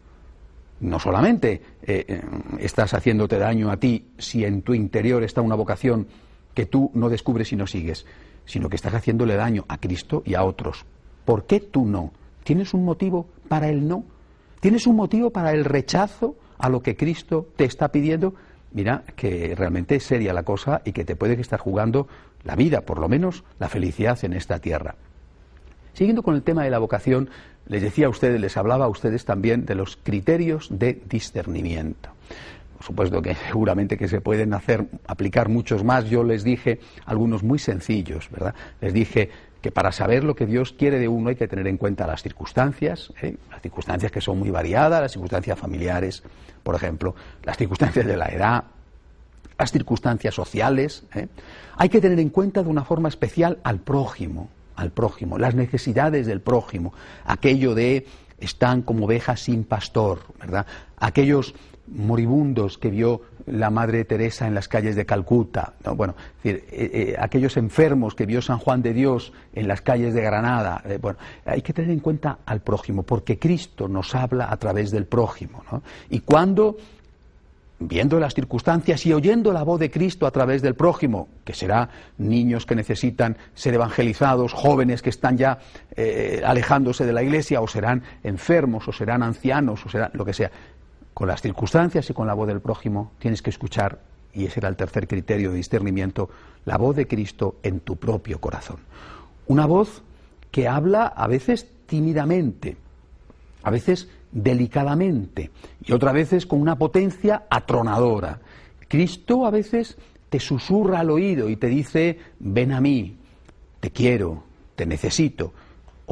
No 0.81 0.99
solamente 0.99 1.63
eh, 1.87 2.05
eh, 2.07 2.23
estás 2.59 2.93
haciéndote 2.93 3.39
daño 3.39 3.71
a 3.71 3.79
ti 3.79 4.09
si 4.19 4.45
en 4.45 4.61
tu 4.61 4.75
interior 4.75 5.23
está 5.23 5.41
una 5.41 5.55
vocación 5.55 6.07
que 6.53 6.67
tú 6.67 6.91
no 6.93 7.09
descubres 7.09 7.51
y 7.51 7.57
no 7.57 7.67
sigues, 7.67 8.05
sino 8.45 8.69
que 8.69 8.77
estás 8.77 8.93
haciéndole 8.93 9.37
daño 9.37 9.65
a 9.69 9.79
Cristo 9.79 10.23
y 10.27 10.35
a 10.35 10.45
otros. 10.45 10.85
¿Por 11.25 11.47
qué 11.47 11.61
tú 11.61 11.85
no? 11.85 12.13
¿Tienes 12.45 12.75
un 12.75 12.85
motivo 12.85 13.27
para 13.49 13.69
el 13.69 13.87
no? 13.87 14.05
¿Tienes 14.61 14.87
un 14.87 14.97
motivo 14.97 15.31
para 15.31 15.53
el 15.53 15.65
rechazo 15.65 16.37
a 16.59 16.69
lo 16.69 16.83
que 16.83 16.97
Cristo 16.97 17.49
te 17.57 17.65
está 17.65 17.89
pidiendo? 17.89 18.35
Mira, 18.73 19.05
que 19.17 19.55
realmente 19.55 19.97
es 19.97 20.05
seria 20.05 20.33
la 20.33 20.45
cosa 20.45 20.83
y 20.85 20.93
que 20.93 21.05
te 21.05 21.17
puede 21.17 21.41
estar 21.41 21.61
jugando 21.61 22.09
la 22.45 22.57
vida, 22.57 22.81
por 22.81 22.99
lo 22.99 23.09
menos 23.09 23.45
la 23.59 23.69
felicidad 23.69 24.19
en 24.25 24.33
esta 24.33 24.59
tierra. 24.59 24.95
Siguiendo 25.93 26.23
con 26.23 26.35
el 26.35 26.43
tema 26.43 26.65
de 26.65 26.71
la 26.71 26.79
vocación, 26.79 27.29
les 27.67 27.83
decía 27.83 28.07
a 28.07 28.11
ustedes, 28.11 28.41
les 28.41 28.57
hablaba 28.57 28.87
a 28.87 28.89
ustedes 28.89 29.25
también 29.25 29.67
de 29.67 29.75
los 29.75 29.97
criterios 29.97 30.69
de 30.71 31.01
discernimiento 31.09 32.11
por 32.83 32.87
supuesto 32.87 33.23
que 33.23 33.35
seguramente 33.49 33.97
que 33.97 34.09
se 34.09 34.21
pueden 34.21 34.55
hacer, 34.55 34.87
aplicar 35.07 35.49
muchos 35.49 35.85
más. 35.85 36.11
Yo 36.11 36.25
les 36.25 36.43
dije 36.43 36.81
algunos 37.07 37.45
muy 37.45 37.61
sencillos, 37.61 38.29
¿verdad? 38.31 38.57
Les 38.81 38.93
dije 38.93 39.31
que 39.62 39.70
para 39.70 39.93
saber 39.93 40.25
lo 40.25 40.35
que 40.35 40.44
Dios 40.44 40.73
quiere 40.73 40.99
de 40.99 41.09
uno 41.09 41.31
hay 41.31 41.37
que 41.37 41.49
tener 41.49 41.67
en 41.69 41.79
cuenta 41.79 42.06
las 42.06 42.23
circunstancias, 42.23 43.12
¿eh? 43.23 43.37
las 43.50 43.62
circunstancias 43.62 44.11
que 44.11 44.20
son 44.20 44.38
muy 44.38 44.50
variadas, 44.50 45.00
las 45.00 45.12
circunstancias 45.12 45.59
familiares, 45.59 46.23
por 46.62 46.75
ejemplo, 46.75 47.14
las 47.44 47.56
circunstancias 47.56 48.05
de 48.05 48.17
la 48.17 48.26
edad, 48.26 48.64
las 49.56 49.70
circunstancias 49.70 50.35
sociales. 50.35 51.05
¿eh? 51.14 51.29
Hay 51.76 51.88
que 51.88 52.00
tener 52.00 52.19
en 52.19 52.31
cuenta 52.31 52.62
de 52.62 52.69
una 52.69 52.85
forma 52.85 53.09
especial 53.09 53.59
al 53.62 53.79
prójimo, 53.79 54.50
al 54.75 54.91
prójimo, 54.91 55.38
las 55.38 55.55
necesidades 55.55 56.26
del 56.26 56.41
prójimo, 56.41 56.93
aquello 57.25 57.75
de 57.75 58.06
están 58.38 58.83
como 58.83 59.07
ovejas 59.07 59.40
sin 59.40 59.62
pastor, 59.62 60.23
¿verdad? 60.40 60.66
Aquellos 60.97 61.54
moribundos 61.87 62.78
que 62.78 62.90
vio 62.90 63.23
la 63.46 63.70
Madre 63.70 64.04
Teresa 64.04 64.46
en 64.46 64.54
las 64.54 64.68
calles 64.68 64.96
de 64.96 65.06
Calcuta, 65.06 65.75
bueno, 65.96 66.14
eh, 66.44 66.64
eh, 66.70 67.16
aquellos 67.18 67.56
enfermos 67.56 68.14
que 68.14 68.26
vio 68.26 68.42
San 68.42 68.58
Juan 68.58 68.82
de 68.82 68.92
Dios 68.92 69.32
en 69.54 69.68
las 69.68 69.82
calles 69.82 70.14
de 70.14 70.22
Granada, 70.22 70.82
eh, 70.84 70.99
bueno, 71.00 71.18
hay 71.44 71.62
que 71.62 71.72
tener 71.72 71.90
en 71.90 72.00
cuenta 72.00 72.38
al 72.46 72.61
prójimo, 72.61 73.02
porque 73.02 73.38
Cristo 73.38 73.88
nos 73.88 74.14
habla 74.14 74.50
a 74.50 74.56
través 74.56 74.90
del 74.90 75.06
prójimo. 75.06 75.62
Y 76.11 76.20
cuando 76.20 76.76
viendo 77.84 78.20
las 78.20 78.34
circunstancias 78.34 79.04
y 79.06 79.12
oyendo 79.12 79.52
la 79.52 79.64
voz 79.64 79.80
de 79.80 79.90
Cristo 79.90 80.26
a 80.26 80.30
través 80.30 80.62
del 80.62 80.76
prójimo, 80.76 81.28
que 81.44 81.52
será 81.52 81.88
niños 82.18 82.64
que 82.64 82.76
necesitan 82.76 83.37
ser 83.54 83.75
evangelizados, 83.75 84.52
jóvenes 84.52 85.02
que 85.02 85.11
están 85.11 85.37
ya 85.37 85.58
alejándose 86.44 87.04
de 87.04 87.12
la 87.12 87.25
iglesia, 87.25 87.61
o 87.61 87.66
serán 87.66 88.04
enfermos, 88.22 88.87
o 88.87 88.92
serán 88.92 89.25
ancianos, 89.25 89.84
o 89.84 89.88
será 89.88 90.12
lo 90.14 90.25
que 90.25 90.32
sea 90.32 90.52
con 91.14 91.28
las 91.28 91.42
circunstancias 91.42 92.09
y 92.09 92.14
con 92.14 92.26
la 92.26 92.35
voz 92.35 92.49
del 92.49 92.61
prójimo, 92.61 93.12
tienes 93.19 93.42
que 93.42 93.50
escuchar, 93.50 94.00
y 94.33 94.47
ese 94.47 94.61
era 94.61 94.69
el 94.69 94.76
tercer 94.76 95.07
criterio 95.07 95.50
de 95.50 95.57
discernimiento, 95.57 96.31
la 96.64 96.78
voz 96.78 96.97
de 96.97 97.07
Cristo 97.07 97.57
en 97.62 97.81
tu 97.81 97.97
propio 97.97 98.40
corazón. 98.40 98.78
Una 99.47 99.66
voz 99.66 100.02
que 100.50 100.69
habla 100.69 101.07
a 101.07 101.26
veces 101.26 101.66
tímidamente, 101.87 102.76
a 103.62 103.71
veces 103.71 104.09
delicadamente 104.33 105.50
y 105.85 105.92
otras 105.92 106.14
veces 106.14 106.47
con 106.47 106.61
una 106.61 106.76
potencia 106.76 107.45
atronadora. 107.50 108.40
Cristo 108.88 109.47
a 109.47 109.50
veces 109.50 109.97
te 110.31 110.40
susurra 110.40 111.00
al 111.00 111.11
oído 111.11 111.50
y 111.50 111.57
te 111.57 111.66
dice, 111.66 112.19
ven 112.38 112.73
a 112.73 112.81
mí, 112.81 113.16
te 113.81 113.90
quiero, 113.90 114.45
te 114.75 114.87
necesito. 114.87 115.52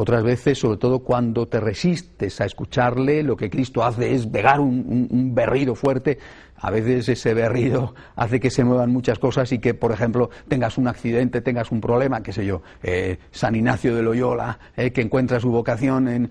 Otras 0.00 0.22
veces, 0.22 0.58
sobre 0.58 0.78
todo 0.78 1.00
cuando 1.00 1.46
te 1.46 1.60
resistes 1.60 2.40
a 2.40 2.46
escucharle, 2.46 3.22
lo 3.22 3.36
que 3.36 3.50
Cristo 3.50 3.84
hace 3.84 4.14
es 4.14 4.26
pegar 4.26 4.58
un, 4.58 5.34
berrido 5.34 5.74
fuerte. 5.74 6.18
A 6.60 6.70
veces 6.70 7.08
ese 7.08 7.34
berrido 7.34 7.94
hace 8.16 8.40
que 8.40 8.50
se 8.50 8.64
muevan 8.64 8.90
muchas 8.90 9.18
cosas 9.18 9.50
y 9.52 9.58
que, 9.58 9.74
por 9.74 9.92
ejemplo, 9.92 10.30
tengas 10.48 10.78
un 10.78 10.88
accidente, 10.88 11.40
tengas 11.40 11.70
un 11.72 11.80
problema, 11.80 12.22
qué 12.22 12.32
sé 12.32 12.44
yo, 12.44 12.62
eh, 12.82 13.18
San 13.30 13.54
Ignacio 13.54 13.94
de 13.94 14.02
Loyola, 14.02 14.58
eh, 14.76 14.90
que 14.90 15.00
encuentra 15.00 15.40
su 15.40 15.50
vocación 15.50 16.30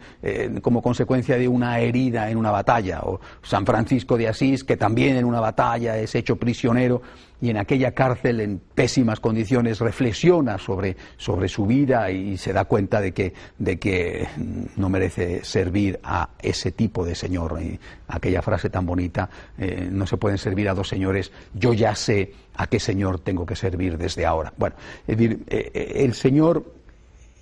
como 0.62 0.82
consecuencia 0.82 1.38
de 1.38 1.48
una 1.48 1.80
herida 1.80 2.30
en 2.30 2.38
una 2.38 2.52
batalla, 2.52 3.02
o 3.04 3.20
San 3.42 3.66
Francisco 3.66 4.18
de 4.18 4.28
Asís, 4.28 4.64
que 4.64 4.78
también 4.78 5.18
en 5.18 5.26
una 5.26 5.40
batalla 5.40 5.98
es 5.98 6.16
hecho 6.16 6.36
prisionero 6.36 7.02
y 7.42 7.50
en 7.50 7.58
aquella 7.58 7.94
cárcel 7.94 8.42
en 8.42 8.60
pésimas 8.76 9.20
condiciones 9.20 9.80
reflexiona 9.80 10.58
sobre, 10.58 10.98
sobre 11.18 11.48
su 11.48 11.66
vida 11.66 12.12
y 12.12 12.38
se 12.38 12.52
da 12.52 12.66
cuenta 12.66 13.00
de 13.00 13.14
que, 13.14 13.34
de 13.58 13.80
que 13.80 14.28
no 14.76 14.90
merece 14.90 15.44
servir 15.44 16.00
a 16.04 16.30
ese 16.42 16.72
tipo 16.72 17.06
de 17.06 17.16
señor. 17.16 17.62
Y 17.62 17.80
aquella 18.08 18.42
frase 18.42 18.70
tan 18.70 18.86
bonita, 18.86 19.30
eh, 19.58 19.88
no 19.90 20.06
se 20.06 20.18
pueden 20.20 20.38
servir 20.38 20.70
a 20.70 20.74
dos 20.74 20.88
señores, 20.88 21.32
yo 21.54 21.74
ya 21.74 21.96
sé 21.96 22.34
a 22.56 22.68
qué 22.68 22.80
señor 22.80 23.20
tengo 23.20 23.46
que 23.46 23.56
servir 23.56 23.98
desde 23.98 24.26
ahora. 24.26 24.54
Bueno, 24.58 24.76
es 25.08 25.18
decir, 25.18 25.44
eh, 25.48 25.72
eh, 25.74 25.92
el 26.04 26.14
Señor 26.14 26.64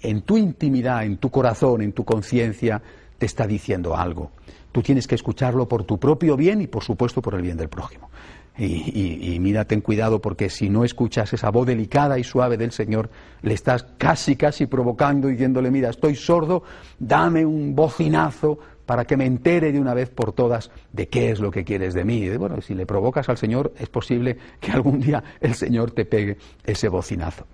en 0.01 0.21
tu 0.21 0.37
intimidad, 0.37 1.03
en 1.03 1.17
tu 1.17 1.29
corazón, 1.29 1.81
en 1.81 1.91
tu 1.91 2.05
conciencia, 2.05 2.81
te 3.17 3.25
está 3.25 3.47
diciendo 3.47 3.95
algo. 3.95 4.31
Tú 4.71 4.81
tienes 4.81 5.07
que 5.07 5.15
escucharlo 5.15 5.67
por 5.67 5.83
tu 5.83 5.97
propio 5.97 6.37
bien 6.37 6.61
y 6.61 6.67
por 6.67 6.83
supuesto 6.83 7.21
por 7.21 7.33
el 7.33 7.41
bien 7.41 7.57
del 7.57 7.69
prójimo. 7.69 8.09
Y, 8.59 9.35
y, 9.35 9.39
mira, 9.39 9.65
ten 9.65 9.81
cuidado 9.81 10.19
porque 10.19 10.49
si 10.49 10.67
no 10.69 10.83
escuchas 10.83 11.31
esa 11.31 11.51
voz 11.51 11.67
delicada 11.67 12.17
y 12.17 12.23
suave 12.23 12.57
del 12.57 12.71
Señor, 12.71 13.09
le 13.43 13.53
estás 13.53 13.85
casi, 13.99 14.35
casi 14.35 14.65
provocando, 14.65 15.27
diciéndole, 15.27 15.69
mira, 15.69 15.91
estoy 15.91 16.15
sordo, 16.15 16.63
dame 16.97 17.45
un 17.45 17.75
bocinazo 17.75 18.57
para 18.87 19.05
que 19.05 19.17
me 19.17 19.25
entere 19.25 19.71
de 19.71 19.79
una 19.79 19.93
vez 19.93 20.09
por 20.09 20.31
todas 20.31 20.71
de 20.93 21.09
qué 21.09 21.29
es 21.29 21.39
lo 21.39 21.51
que 21.51 21.65
quieres 21.65 21.93
de 21.93 22.05
mí. 22.05 22.23
Y 22.23 22.37
bueno, 22.37 22.61
si 22.61 22.73
le 22.73 22.85
provocas 22.87 23.27
al 23.29 23.37
Señor, 23.37 23.73
es 23.77 23.89
posible 23.89 24.37
que 24.59 24.71
algún 24.71 25.01
día 25.01 25.23
el 25.41 25.53
Señor 25.53 25.91
te 25.91 26.05
pegue 26.05 26.37
ese 26.65 26.87
bocinazo. 26.87 27.45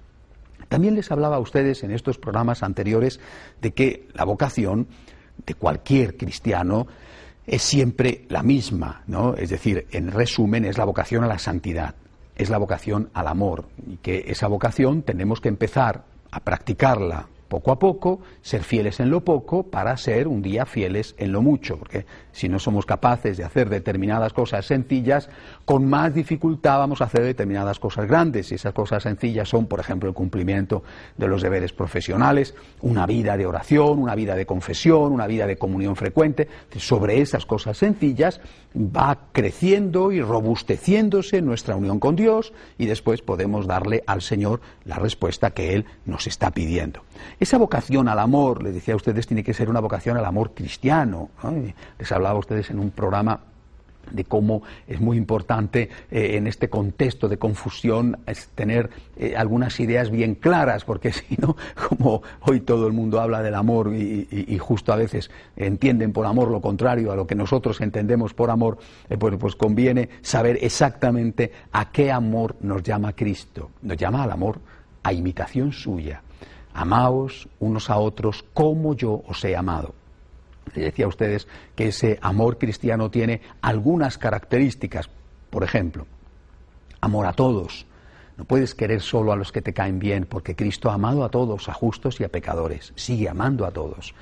También 0.70 0.96
les 0.96 1.12
hablaba 1.12 1.38
a 1.38 1.40
ustedes 1.40 1.84
en 1.84 1.92
estos 1.92 2.20
programas 2.20 2.62
anteriores 2.63 3.20
de 3.62 3.72
que 3.72 4.08
la 4.13 4.25
vocación 4.25 4.88
de 5.46 5.56
cualquier 5.56 6.18
cristiano 6.18 6.86
es 7.48 7.63
siempre 7.63 8.25
la 8.30 8.44
misma, 8.44 9.04
¿no? 9.08 9.34
Es 9.36 9.50
decir, 9.50 9.88
en 9.92 10.12
resumen, 10.12 10.66
es 10.66 10.78
la 10.78 10.86
vocación 10.86 11.24
a 11.24 11.28
la 11.28 11.40
santidad, 11.40 11.96
es 12.36 12.52
la 12.52 12.60
vocación 12.60 13.10
al 13.13 13.28
amor, 13.28 13.66
y 13.88 13.98
que 13.98 14.25
esa 14.28 14.48
vocación 14.48 15.02
tenemos 15.02 15.42
que 15.42 15.50
empezar 15.50 16.06
a 16.32 16.40
practicarla 16.40 17.28
poco 17.53 17.72
a 17.72 17.77
poco, 17.77 18.19
ser 18.41 18.63
fieles 18.63 19.00
en 19.00 19.12
lo 19.12 19.24
poco 19.24 19.62
para 19.62 19.95
ser 19.95 20.27
un 20.27 20.41
día 20.41 20.65
fieles 20.65 21.13
en 21.19 21.31
lo 21.31 21.43
mucho, 21.43 21.77
porque 21.77 22.07
si 22.31 22.50
no 22.50 22.57
somos 22.57 22.88
capaces 22.88 23.38
de 23.38 23.43
hacer 23.43 23.69
determinadas 23.69 24.33
cosas 24.33 24.65
sencillas, 24.65 25.29
con 25.63 25.86
más 25.88 26.15
dificultad 26.15 26.79
vamos 26.79 27.01
a 27.01 27.05
hacer 27.05 27.22
determinadas 27.22 27.77
cosas 27.77 28.07
grandes. 28.07 28.51
Y 28.51 28.55
esas 28.55 28.74
cosas 28.74 29.03
sencillas 29.03 29.50
son, 29.50 29.67
por 29.67 29.79
ejemplo, 29.79 30.10
el 30.10 30.15
cumplimiento 30.15 30.81
de 31.15 31.27
los 31.27 31.43
deberes 31.43 31.74
profesionales, 31.74 32.55
una 32.81 33.05
vida 33.05 33.38
de 33.38 33.45
oración, 33.45 34.00
una 34.00 34.15
vida 34.15 34.36
de 34.36 34.48
confesión, 34.48 35.12
una 35.12 35.27
vida 35.27 35.45
de 35.45 35.57
comunión 35.57 35.95
frecuente. 35.95 36.48
Sobre 36.77 37.22
esas 37.22 37.45
cosas 37.45 37.77
sencillas 37.77 38.41
va 38.75 39.27
creciendo 39.31 40.12
y 40.12 40.22
robusteciéndose 40.22 41.43
nuestra 41.43 41.75
unión 41.75 42.00
con 42.00 42.15
Dios 42.15 42.51
y 42.79 42.88
después 42.88 43.22
podemos 43.22 43.67
darle 43.67 44.03
al 44.07 44.24
Señor 44.24 44.62
la 44.86 44.95
respuesta 44.95 45.51
que 45.51 45.75
Él 45.75 45.86
nos 46.05 46.25
está 46.25 46.50
pidiendo. 46.50 47.01
Esa 47.44 47.58
vocación 47.58 48.08
al 48.08 48.20
amor, 48.20 48.64
le 48.64 48.72
decía 48.72 48.94
a 48.94 48.96
ustedes, 48.96 49.28
tiene 49.28 49.44
que 49.44 49.54
ser 49.54 49.70
una 49.70 49.82
vocación 49.82 50.16
al 50.16 50.24
amor 50.24 50.54
cristiano. 50.54 51.30
Les 52.00 52.10
hablaba 52.14 52.38
a 52.38 52.40
ustedes 52.40 52.70
en 52.70 52.80
un 52.80 52.92
programa 52.92 53.38
de 54.10 54.24
cómo 54.24 54.64
es 54.88 55.02
muy 55.02 55.18
importante 55.18 55.90
eh, 56.10 56.38
en 56.38 56.48
este 56.48 56.70
contexto 56.70 57.28
de 57.28 57.38
confusión 57.38 58.18
tener 58.56 58.92
eh, 59.18 59.36
algunas 59.36 59.78
ideas 59.82 60.10
bien 60.10 60.36
claras, 60.36 60.86
porque 60.86 61.12
si 61.12 61.36
no, 61.36 61.58
como 61.90 62.24
hoy 62.44 62.62
todo 62.62 62.88
el 62.88 62.94
mundo 62.94 63.20
habla 63.20 63.44
del 63.44 63.56
amor 63.56 63.94
y, 63.94 64.58
justo 64.58 64.94
a 64.94 64.96
veces 64.96 65.30
entienden 65.58 66.14
por 66.14 66.26
amor 66.26 66.50
lo 66.50 66.62
contrario 66.62 67.12
a 67.12 67.18
lo 67.18 67.28
que 67.28 67.36
nosotros 67.36 67.82
entendemos 67.82 68.34
por 68.34 68.52
amor, 68.52 68.78
eh, 69.10 69.18
pues, 69.18 69.36
pues 69.38 69.58
conviene 69.58 70.08
saber 70.22 70.60
exactamente 70.62 71.52
a 71.74 71.92
qué 71.92 72.10
amor 72.10 72.56
nos 72.62 72.84
llama 72.84 73.12
Cristo. 73.12 73.72
Nos 73.82 73.98
llama 73.98 74.24
al 74.24 74.32
amor 74.32 74.62
a 75.04 75.12
imitación 75.12 75.74
suya 75.74 76.22
amaos 76.74 77.48
unos 77.60 77.89
a 77.89 77.98
otros 77.98 78.44
como 78.53 78.96
yo 78.96 79.24
os 79.27 79.44
he 79.46 79.56
amado. 79.56 79.94
Le 80.74 80.84
decía 80.84 81.06
a 81.06 81.10
ustedes 81.10 81.48
que 81.75 81.88
ese 81.88 82.20
amor 82.22 82.58
cristiano 82.58 83.12
tiene 83.12 83.42
algunas 83.62 84.18
características. 84.18 85.10
Por 85.50 85.63
ejemplo, 85.63 86.08
amor 87.01 87.27
a 87.27 87.34
todos. 87.34 87.86
No 88.38 88.46
puedes 88.46 88.74
querer 88.74 89.01
solo 89.01 89.32
a 89.32 89.36
los 89.36 89.51
que 89.51 89.62
te 89.62 89.74
caen 89.74 90.00
bien, 90.00 90.25
porque 90.25 90.56
Cristo 90.56 90.89
ha 90.89 90.96
amado 90.96 91.24
a 91.24 91.30
todos, 91.30 91.70
a 91.70 91.74
justos 91.74 92.20
y 92.20 92.24
a 92.24 92.30
pecadores. 92.30 92.94
Sigue 92.96 93.30
amando 93.30 93.65
a 93.65 93.72
todos. 93.72 94.15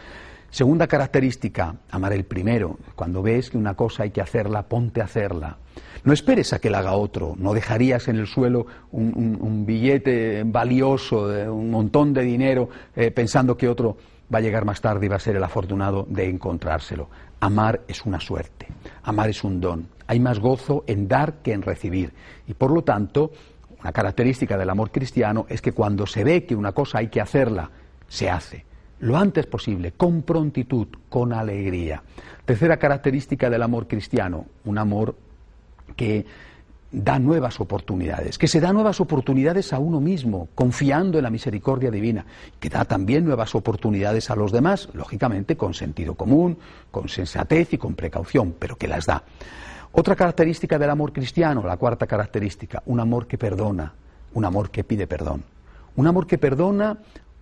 Segunda 0.52 0.86
característica, 0.86 1.78
amar 1.92 2.12
el 2.12 2.26
primero. 2.26 2.78
Cuando 2.94 3.22
ves 3.22 3.50
que 3.50 3.58
una 3.58 3.74
cosa 3.76 4.04
hay 4.04 4.12
que 4.12 4.20
hacerla, 4.20 4.64
ponte 4.64 5.00
a 5.00 5.06
hacerla. 5.06 5.56
No 6.04 6.12
esperes 6.12 6.52
a 6.52 6.60
que 6.60 6.70
la 6.70 6.80
haga 6.80 6.92
otro. 6.92 7.36
No 7.38 7.54
dejarías 7.54 8.10
en 8.10 8.18
el 8.18 8.28
suelo 8.28 8.66
un, 8.92 9.66
billete 9.66 10.44
valioso, 10.46 11.28
un 11.54 11.72
montón 11.72 12.14
de 12.14 12.24
dinero, 12.24 12.68
eh, 12.98 13.12
pensando 13.12 13.56
que 13.56 13.70
otro 13.70 13.96
va 14.34 14.40
a 14.40 14.42
llegar 14.42 14.66
más 14.66 14.82
tarde 14.82 15.06
y 15.06 15.10
va 15.10 15.16
a 15.16 15.20
ser 15.20 15.38
el 15.38 15.44
afortunado 15.46 16.06
de 16.10 16.28
encontrárselo. 16.28 17.08
Amar 17.40 17.84
es 17.88 18.06
una 18.06 18.20
suerte. 18.20 18.68
Amar 19.04 19.30
es 19.30 19.46
un 19.46 19.62
don. 19.62 19.88
Hay 20.06 20.20
más 20.20 20.40
gozo 20.40 20.84
en 20.86 21.08
dar 21.08 21.36
que 21.36 21.54
en 21.54 21.62
recibir. 21.62 22.14
Y 22.46 22.56
por 22.56 22.72
lo 22.72 22.84
tanto, 22.84 23.32
una 23.80 23.94
característica 23.94 24.58
del 24.58 24.70
amor 24.70 24.92
cristiano 24.92 25.46
es 25.48 25.62
que 25.62 25.72
cuando 25.72 26.06
se 26.06 26.26
ve 26.26 26.44
que 26.44 26.58
una 26.58 26.74
cosa 26.74 26.98
hay 26.98 27.08
que 27.08 27.22
hacerla, 27.22 27.72
se 28.10 28.30
hace 28.30 28.66
lo 29.02 29.18
antes 29.18 29.48
posible, 29.48 29.92
con 29.92 30.22
prontitud, 30.22 30.88
con 31.10 31.34
alegría. 31.34 32.04
Tercera 32.46 32.78
característica 32.78 33.50
del 33.50 33.64
amor 33.64 33.88
cristiano, 33.88 34.46
un 34.66 34.78
amor 34.78 35.16
que 35.96 36.26
da 36.92 37.20
nuevas 37.20 37.60
oportunidades, 37.60 38.38
que 38.38 38.48
se 38.48 38.60
da 38.60 38.74
nuevas 38.74 39.00
oportunidades 39.00 39.74
a 39.74 39.80
uno 39.80 40.00
mismo, 40.00 40.50
confiando 40.56 41.18
en 41.18 41.24
la 41.24 41.30
misericordia 41.30 41.90
divina, 41.90 42.26
que 42.60 42.70
da 42.70 42.86
también 42.86 43.26
nuevas 43.26 43.56
oportunidades 43.56 44.30
a 44.30 44.36
los 44.36 44.52
demás, 44.52 44.90
lógicamente 44.94 45.56
con 45.56 45.74
sentido 45.74 46.16
común, 46.16 46.58
con 46.92 47.10
sensatez 47.10 47.74
y 47.74 47.78
con 47.78 47.96
precaución, 47.96 48.56
pero 48.60 48.76
que 48.76 48.88
las 48.88 49.06
da. 49.06 49.24
Otra 49.94 50.16
característica 50.16 50.78
del 50.78 50.90
amor 50.90 51.12
cristiano, 51.12 51.64
la 51.66 51.78
cuarta 51.78 52.06
característica, 52.06 52.84
un 52.86 53.00
amor 53.00 53.26
que 53.26 53.38
perdona, 53.38 53.94
un 54.34 54.46
amor 54.46 54.70
que 54.70 54.84
pide 54.84 55.08
perdón. 55.08 55.44
Un 55.96 56.08
amor 56.08 56.26
que 56.26 56.38
perdona 56.38 56.98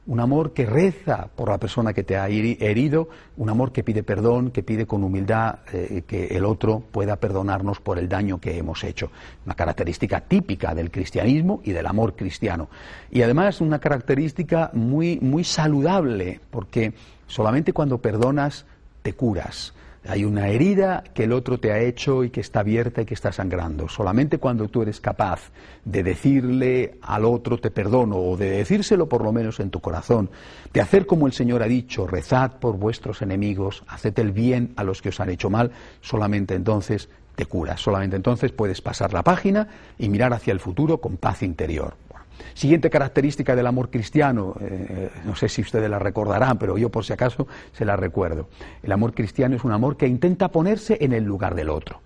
un 0.10 0.20
amor 0.20 0.54
que 0.54 0.66
reza 0.66 1.30
por 1.36 1.50
la 1.50 1.60
persona 1.60 1.94
que 1.94 2.04
te 2.04 2.18
ha 2.18 2.28
herido, 2.28 3.10
un 3.38 3.48
amor 3.48 3.72
que 3.72 3.84
pide 3.84 4.02
perdón, 4.02 4.50
que 4.50 4.64
pide 4.64 4.88
con 4.88 5.04
humildad 5.04 5.60
eh, 5.72 6.02
que 6.08 6.36
el 6.36 6.46
otro 6.46 6.80
pueda 6.80 7.18
perdonarnos 7.18 7.80
por 7.80 8.00
el 8.00 8.10
daño 8.10 8.40
que 8.42 8.58
hemos 8.58 8.84
hecho. 8.84 9.12
Una 9.46 9.54
característica 9.54 10.22
típica 10.22 10.74
del 10.74 10.90
cristianismo 10.90 11.62
y 11.64 11.74
del 11.74 11.86
amor 11.86 12.16
cristiano. 12.16 12.70
Y 13.12 13.22
además 13.22 13.62
una 13.62 13.78
característica 13.78 14.72
muy, 14.74 15.20
muy 15.22 15.44
saludable, 15.44 16.40
porque 16.50 16.94
solamente 17.28 17.72
cuando 17.72 18.00
perdonas 18.00 18.66
te 19.04 19.14
curas. 19.14 19.76
Hay 20.08 20.24
una 20.24 20.48
herida 20.48 21.04
que 21.14 21.26
el 21.26 21.34
otro 21.34 21.60
te 21.60 21.72
ha 21.72 21.80
hecho 21.80 22.24
y 22.24 22.30
que 22.30 22.40
está 22.40 22.62
abierta 22.62 23.02
y 23.02 23.06
que 23.06 23.14
está 23.14 23.32
sangrando. 23.32 23.90
Solamente 23.90 24.38
cuando 24.38 24.70
tú 24.70 24.82
eres 24.82 25.02
capaz 25.02 25.52
de 25.84 26.04
decirle 26.04 26.98
al 27.02 27.26
otro 27.26 27.58
te 27.58 27.70
perdono 27.70 28.18
o 28.18 28.38
de 28.38 28.50
decírselo 28.50 29.10
por 29.10 29.24
lo 29.24 29.34
menos 29.34 29.60
en 29.60 29.70
tu 29.70 29.82
corazón, 29.82 30.30
de 30.74 30.82
hacer 30.82 31.06
como 31.06 31.28
el 31.28 31.34
Señor 31.34 31.64
ha 31.64 31.68
dicho, 31.68 32.08
rezad 32.08 32.54
por 32.60 32.78
vuestros 32.78 33.22
enemigos, 33.22 33.84
haced 33.88 34.18
el 34.20 34.32
bien 34.32 34.74
a 34.78 34.84
los 34.84 35.02
que 35.02 35.10
os 35.10 35.20
han 35.20 35.30
hecho 35.30 35.50
mal, 35.50 35.72
solamente 36.02 36.56
entonces 36.56 37.10
te 37.36 37.46
curas, 37.46 37.82
solamente 37.82 38.16
entonces 38.16 38.52
puedes 38.52 38.82
pasar 38.82 39.14
la 39.14 39.24
página 39.24 39.68
y 39.98 40.10
mirar 40.10 40.34
hacia 40.34 40.54
el 40.54 40.60
futuro 40.60 41.00
con 41.00 41.18
paz 41.18 41.44
interior. 41.44 41.96
Siguiente 42.54 42.90
característica 42.90 43.56
del 43.56 43.68
amor 43.68 43.90
cristiano, 43.90 44.56
eh, 44.60 45.10
no 45.26 45.36
sé 45.36 45.50
si 45.50 45.62
ustedes 45.62 45.90
la 45.90 46.00
recordarán, 46.00 46.58
pero 46.58 46.78
yo 46.78 46.90
por 46.90 47.06
si 47.06 47.14
acaso 47.14 47.48
se 47.72 47.86
la 47.86 47.96
recuerdo. 47.96 48.48
El 48.84 48.92
amor 48.92 49.14
cristiano 49.14 49.56
es 49.56 49.64
un 49.64 49.72
amor 49.72 49.98
que 49.98 50.08
intenta 50.08 50.50
ponerse 50.50 50.98
en 51.02 51.14
el 51.14 51.24
lugar 51.24 51.56
del 51.56 51.70
otro. 51.70 52.02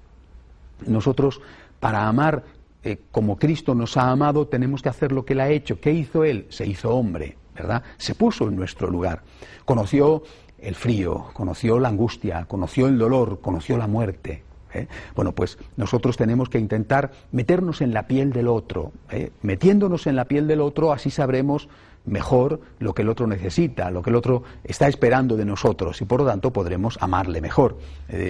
Nosotros, 0.85 1.41
para 1.79 2.07
amar 2.07 2.43
eh, 2.83 2.97
como 3.11 3.37
Cristo 3.37 3.75
nos 3.75 3.95
ha 3.97 4.11
amado, 4.11 4.47
tenemos 4.47 4.81
que 4.81 4.89
hacer 4.89 5.11
lo 5.11 5.23
que 5.25 5.33
Él 5.33 5.39
ha 5.39 5.49
hecho. 5.49 5.79
¿Qué 5.79 5.91
hizo 5.91 6.23
Él? 6.23 6.47
Se 6.49 6.65
hizo 6.65 6.93
hombre, 6.93 7.37
¿verdad? 7.55 7.83
Se 7.97 8.13
puso 8.13 8.47
en 8.47 8.55
nuestro 8.55 8.89
lugar. 8.89 9.21
Conoció 9.65 10.23
el 10.59 10.75
frío, 10.75 11.27
conoció 11.33 11.79
la 11.79 11.89
angustia, 11.89 12.45
conoció 12.45 12.87
el 12.87 12.97
dolor, 12.97 13.39
conoció 13.41 13.77
la 13.77 13.87
muerte, 13.87 14.43
¿eh? 14.74 14.88
Bueno, 15.15 15.34
pues 15.34 15.58
nosotros 15.77 16.18
tenemos 16.18 16.50
que 16.50 16.60
intentar 16.60 17.12
meternos 17.32 17.82
en 17.82 17.94
la 17.94 18.08
piel 18.08 18.32
del 18.32 18.48
otro. 18.48 18.92
¿eh? 19.12 19.32
Metiéndonos 19.42 20.08
en 20.08 20.15
la 20.15 20.25
piel 20.25 20.48
del 20.48 20.62
otro, 20.62 20.92
así 20.92 21.10
sabremos 21.10 21.70
mejor 22.06 22.60
lo 22.80 22.94
que 22.94 23.01
el 23.01 23.10
otro 23.10 23.27
necesita, 23.27 23.89
lo 23.89 24.01
que 24.01 24.10
el 24.10 24.18
otro 24.18 24.44
está 24.65 24.89
esperando 24.89 25.38
de 25.38 25.46
nosotros 25.46 26.01
y 26.01 26.06
por 26.06 26.20
lo 26.20 26.25
tanto 26.25 26.51
podremos 26.51 26.98
amarle 27.00 27.39
mejor. 27.39 27.77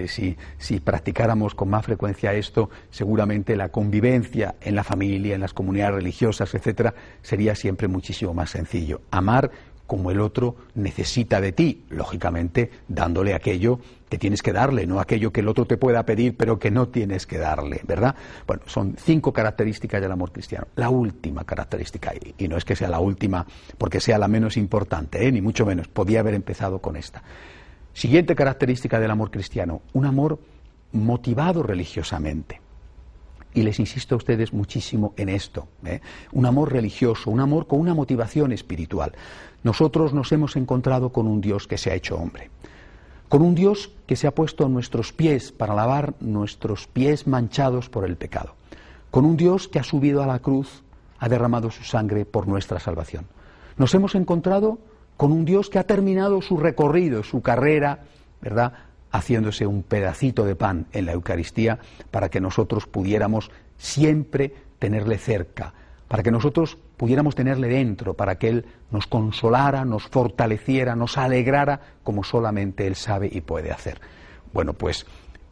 Si, 0.07 0.37
si, 0.59 0.79
practicáramos 0.79 1.55
con 1.55 1.71
más 1.71 1.83
frecuencia 1.83 2.33
esto, 2.33 2.69
seguramente 2.91 3.55
la 3.55 3.69
convivencia 3.69 4.53
en 4.61 4.75
la 4.75 4.83
familia, 4.83 5.33
en 5.33 5.41
las 5.41 5.53
comunidades 5.53 5.95
religiosas, 5.95 6.53
etcétera, 6.53 6.93
sería 7.23 7.55
siempre 7.55 7.87
muchísimo 7.87 8.35
más 8.35 8.51
sencillo. 8.51 9.01
Amar 9.09 9.49
como 9.87 10.11
el 10.11 10.21
otro 10.21 10.55
necesita 10.75 11.41
de 11.41 11.51
ti, 11.51 11.85
lógicamente 11.89 12.71
dándole 12.87 13.33
aquello 13.33 13.79
que 14.09 14.17
tienes 14.17 14.41
que 14.41 14.53
darle, 14.53 14.85
no 14.85 14.99
aquello 14.99 15.33
que 15.33 15.41
el 15.41 15.47
otro 15.47 15.65
te 15.65 15.77
pueda 15.77 16.05
pedir, 16.05 16.37
pero 16.37 16.59
que 16.59 16.71
no 16.71 16.87
tienes 16.87 17.25
que 17.25 17.37
darle, 17.37 17.81
¿verdad? 17.87 18.15
Bueno, 18.45 18.61
son 18.67 18.95
cinco 18.97 19.33
características 19.33 20.01
del 20.01 20.11
amor 20.11 20.31
cristiano. 20.31 20.67
La 20.75 20.89
última 20.89 21.43
característica, 21.43 22.13
y 22.37 22.47
no 22.47 22.57
es 22.57 22.63
que 22.63 22.75
sea 22.75 22.89
la 22.89 22.99
última 22.99 23.45
porque 23.77 23.99
sea 23.99 24.17
la 24.17 24.27
menos 24.27 24.55
importante, 24.55 25.27
¿eh? 25.27 25.31
ni 25.31 25.41
mucho 25.41 25.65
menos, 25.65 25.87
podía 25.87 26.19
haber 26.19 26.35
empezado 26.35 26.79
con 26.79 26.95
esta. 26.95 27.23
Siguiente 27.93 28.35
característica 28.35 28.99
del 28.99 29.11
amor 29.11 29.31
cristiano, 29.31 29.81
un 29.93 30.05
amor 30.05 30.39
motivado 30.91 31.63
religiosamente. 31.63 32.61
Y 33.55 33.61
les 33.61 33.79
insisto 33.79 34.15
a 34.15 34.17
ustedes 34.17 34.51
muchísimo 34.51 35.13
en 35.15 35.29
esto. 35.29 35.67
¿eh? 35.85 36.01
Un 36.31 36.45
amor 36.45 36.71
religioso, 36.73 37.29
un 37.29 37.39
amor 37.39 37.67
con 37.67 37.79
una 37.79 37.93
motivación 37.93 38.51
espiritual. 38.51 39.13
Nosotros 39.63 40.13
nos 40.13 40.31
hemos 40.31 40.55
encontrado 40.55 41.09
con 41.09 41.27
un 41.27 41.41
Dios 41.41 41.67
que 41.67 41.77
se 41.77 41.91
ha 41.91 41.95
hecho 41.95 42.17
hombre 42.17 42.49
con 43.33 43.41
un 43.41 43.55
Dios 43.55 43.89
que 44.05 44.15
se 44.15 44.27
ha 44.27 44.35
puesto 44.35 44.63
a 44.63 44.69
nuestros 44.69 45.11
pies 45.11 45.51
para 45.51 45.73
lavar 45.73 46.13
nuestros 46.19 46.85
pies 46.85 47.25
manchados 47.25 47.89
por 47.89 48.05
el 48.05 48.15
pecado, 48.15 48.53
con 49.09 49.25
un 49.25 49.37
Dios 49.37 49.67
que 49.67 49.79
ha 49.79 49.83
subido 49.83 50.21
a 50.21 50.27
la 50.27 50.37
cruz, 50.37 50.83
ha 51.17 51.29
derramado 51.29 51.71
su 51.71 51.83
sangre 51.83 52.25
por 52.25 52.47
nuestra 52.47 52.79
salvación. 52.79 53.25
Nos 53.75 53.95
hemos 53.95 54.13
encontrado 54.13 54.77
con 55.17 55.31
un 55.31 55.45
Dios 55.45 55.71
que 55.71 55.79
ha 55.79 55.87
terminado 55.87 56.43
su 56.43 56.57
recorrido, 56.57 57.23
su 57.23 57.41
carrera, 57.41 58.03
¿verdad? 58.39 58.73
Haciéndose 59.11 59.65
un 59.65 59.81
pedacito 59.81 60.45
de 60.45 60.55
pan 60.55 60.85
en 60.91 61.07
la 61.07 61.13
Eucaristía 61.13 61.79
para 62.11 62.29
que 62.29 62.39
nosotros 62.39 62.85
pudiéramos 62.85 63.49
siempre 63.79 64.53
tenerle 64.77 65.17
cerca, 65.17 65.73
para 66.13 66.21
que 66.21 66.29
nosotros 66.29 66.77
pudiéramos 66.95 67.33
tenerle 67.33 67.67
dentro, 67.67 68.13
para 68.13 68.37
que 68.37 68.47
Él 68.47 68.65
nos 68.91 69.07
consolara, 69.07 69.83
nos 69.83 70.03
fortaleciera, 70.03 70.95
nos 70.95 71.17
alegrara, 71.17 71.79
como 72.03 72.23
solamente 72.23 72.85
Él 72.85 72.93
sabe 72.95 73.27
y 73.31 73.41
puede 73.41 73.71
hacer. 73.71 73.99
Bueno, 74.53 74.73
pues 74.73 75.07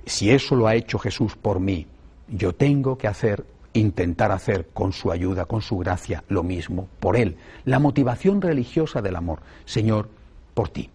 si 0.05 0.29
eso 0.29 0.55
lo 0.55 0.67
ha 0.67 0.75
hecho 0.75 0.99
Jesús 0.99 1.35
por 1.35 1.59
mí, 1.59 1.87
yo 2.27 2.53
tengo 2.53 2.95
que 2.95 3.07
hacer, 3.07 3.43
intentar 3.73 4.31
hacer 4.31 4.67
con 4.71 4.93
su 4.93 5.11
ayuda, 5.11 5.45
con 5.45 5.63
su 5.63 5.79
gracia, 5.79 6.23
lo 6.27 6.43
mismo 6.43 6.87
por 6.99 7.17
Él. 7.17 7.37
La 7.65 7.79
motivación 7.79 8.39
religiosa 8.39 9.01
del 9.01 9.15
amor. 9.15 9.39
Señor, 9.65 10.09
por 10.53 10.69
ti. 10.69 10.91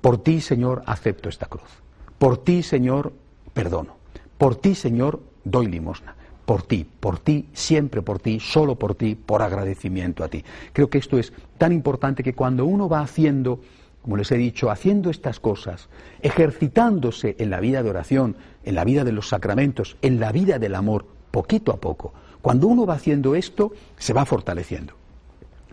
Por 0.00 0.18
ti, 0.24 0.40
Señor, 0.40 0.82
acepto 0.86 1.28
esta 1.28 1.46
cruz. 1.46 1.70
Por 2.18 2.38
ti, 2.38 2.64
Señor, 2.64 3.12
perdono. 3.54 3.94
Por 4.38 4.56
ti, 4.56 4.74
Señor, 4.74 5.22
doy 5.44 5.68
limosna 5.68 6.16
por 6.44 6.62
ti, 6.62 6.86
por 7.00 7.18
ti, 7.18 7.48
siempre 7.52 8.02
por 8.02 8.18
ti, 8.18 8.40
solo 8.40 8.76
por 8.76 8.94
ti, 8.94 9.14
por 9.14 9.42
agradecimiento 9.42 10.24
a 10.24 10.28
ti. 10.28 10.44
Creo 10.72 10.90
que 10.90 10.98
esto 10.98 11.18
es 11.18 11.32
tan 11.58 11.72
importante 11.72 12.22
que 12.22 12.34
cuando 12.34 12.64
uno 12.64 12.88
va 12.88 13.00
haciendo, 13.00 13.60
como 14.02 14.16
les 14.16 14.30
he 14.32 14.36
dicho, 14.36 14.70
haciendo 14.70 15.10
estas 15.10 15.38
cosas, 15.40 15.88
ejercitándose 16.20 17.36
en 17.38 17.50
la 17.50 17.60
vida 17.60 17.82
de 17.82 17.90
oración, 17.90 18.36
en 18.64 18.74
la 18.74 18.84
vida 18.84 19.04
de 19.04 19.12
los 19.12 19.28
sacramentos, 19.28 19.96
en 20.02 20.18
la 20.18 20.32
vida 20.32 20.58
del 20.58 20.74
amor, 20.74 21.06
poquito 21.30 21.72
a 21.72 21.76
poco, 21.76 22.12
cuando 22.40 22.66
uno 22.66 22.84
va 22.84 22.94
haciendo 22.94 23.36
esto, 23.36 23.72
se 23.96 24.12
va 24.12 24.26
fortaleciendo. 24.26 24.94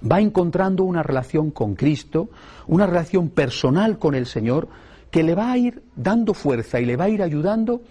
Va 0.10 0.22
encontrando 0.22 0.84
una 0.84 1.04
relación 1.04 1.52
con 1.52 1.76
Cristo, 1.76 2.30
una 2.68 2.86
relación 2.86 3.30
personal 3.30 3.98
con 3.98 4.16
el 4.16 4.28
Señor, 4.28 4.70
que 5.12 5.24
le 5.24 5.36
va 5.36 5.52
a 5.52 5.58
ir 5.58 5.82
dando 5.96 6.34
fuerza 6.34 6.80
y 6.80 6.86
le 6.86 6.96
va 6.96 7.06
a 7.06 7.10
ir 7.10 7.24
ayudando 7.24 7.82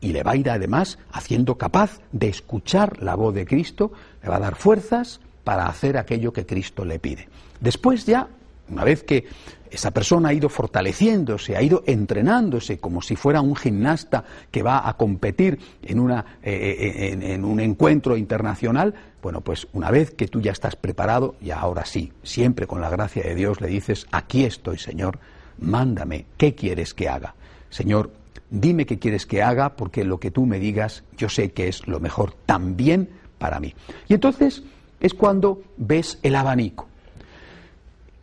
y 0.00 0.12
le 0.12 0.22
va 0.22 0.32
a 0.32 0.36
ir 0.36 0.50
además 0.50 0.98
haciendo 1.12 1.56
capaz 1.56 2.00
de 2.12 2.28
escuchar 2.28 3.02
la 3.02 3.14
voz 3.14 3.34
de 3.34 3.46
Cristo, 3.46 3.92
le 4.22 4.28
va 4.28 4.36
a 4.36 4.40
dar 4.40 4.56
fuerzas 4.56 5.20
para 5.44 5.66
hacer 5.66 5.96
aquello 5.96 6.32
que 6.32 6.46
Cristo 6.46 6.84
le 6.84 6.98
pide. 6.98 7.28
Después 7.60 8.04
ya, 8.04 8.28
una 8.68 8.84
vez 8.84 9.04
que 9.04 9.26
esa 9.70 9.90
persona 9.90 10.30
ha 10.30 10.34
ido 10.34 10.48
fortaleciéndose, 10.48 11.56
ha 11.56 11.62
ido 11.62 11.82
entrenándose 11.86 12.78
como 12.78 13.02
si 13.02 13.16
fuera 13.16 13.40
un 13.40 13.56
gimnasta 13.56 14.24
que 14.50 14.62
va 14.62 14.88
a 14.88 14.96
competir 14.96 15.58
en, 15.82 16.00
una, 16.00 16.38
eh, 16.42 16.76
eh, 16.78 17.32
en, 17.34 17.44
un 17.44 17.60
encuentro 17.60 18.16
internacional, 18.16 18.94
bueno, 19.22 19.40
pues 19.40 19.66
una 19.72 19.90
vez 19.90 20.12
que 20.12 20.28
tú 20.28 20.40
ya 20.40 20.52
estás 20.52 20.76
preparado, 20.76 21.36
y 21.40 21.50
ahora 21.50 21.84
sí, 21.84 22.12
siempre 22.22 22.66
con 22.66 22.80
la 22.80 22.90
gracia 22.90 23.22
de 23.22 23.34
Dios 23.34 23.60
le 23.60 23.68
dices, 23.68 24.06
aquí 24.12 24.44
estoy, 24.44 24.78
Señor, 24.78 25.18
mándame, 25.58 26.26
¿qué 26.36 26.54
quieres 26.54 26.94
que 26.94 27.08
haga? 27.08 27.34
Señor, 27.70 28.10
dime 28.50 28.86
qué 28.86 28.98
quieres 28.98 29.26
que 29.26 29.42
haga, 29.42 29.76
porque 29.76 30.04
lo 30.04 30.18
que 30.18 30.30
tú 30.30 30.46
me 30.46 30.58
digas 30.58 31.04
yo 31.16 31.28
sé 31.28 31.52
que 31.52 31.68
es 31.68 31.86
lo 31.86 32.00
mejor 32.00 32.34
también 32.46 33.08
para 33.38 33.60
mí. 33.60 33.74
Y 34.08 34.14
entonces 34.14 34.62
es 35.00 35.14
cuando 35.14 35.62
ves 35.76 36.18
el 36.22 36.36
abanico. 36.36 36.88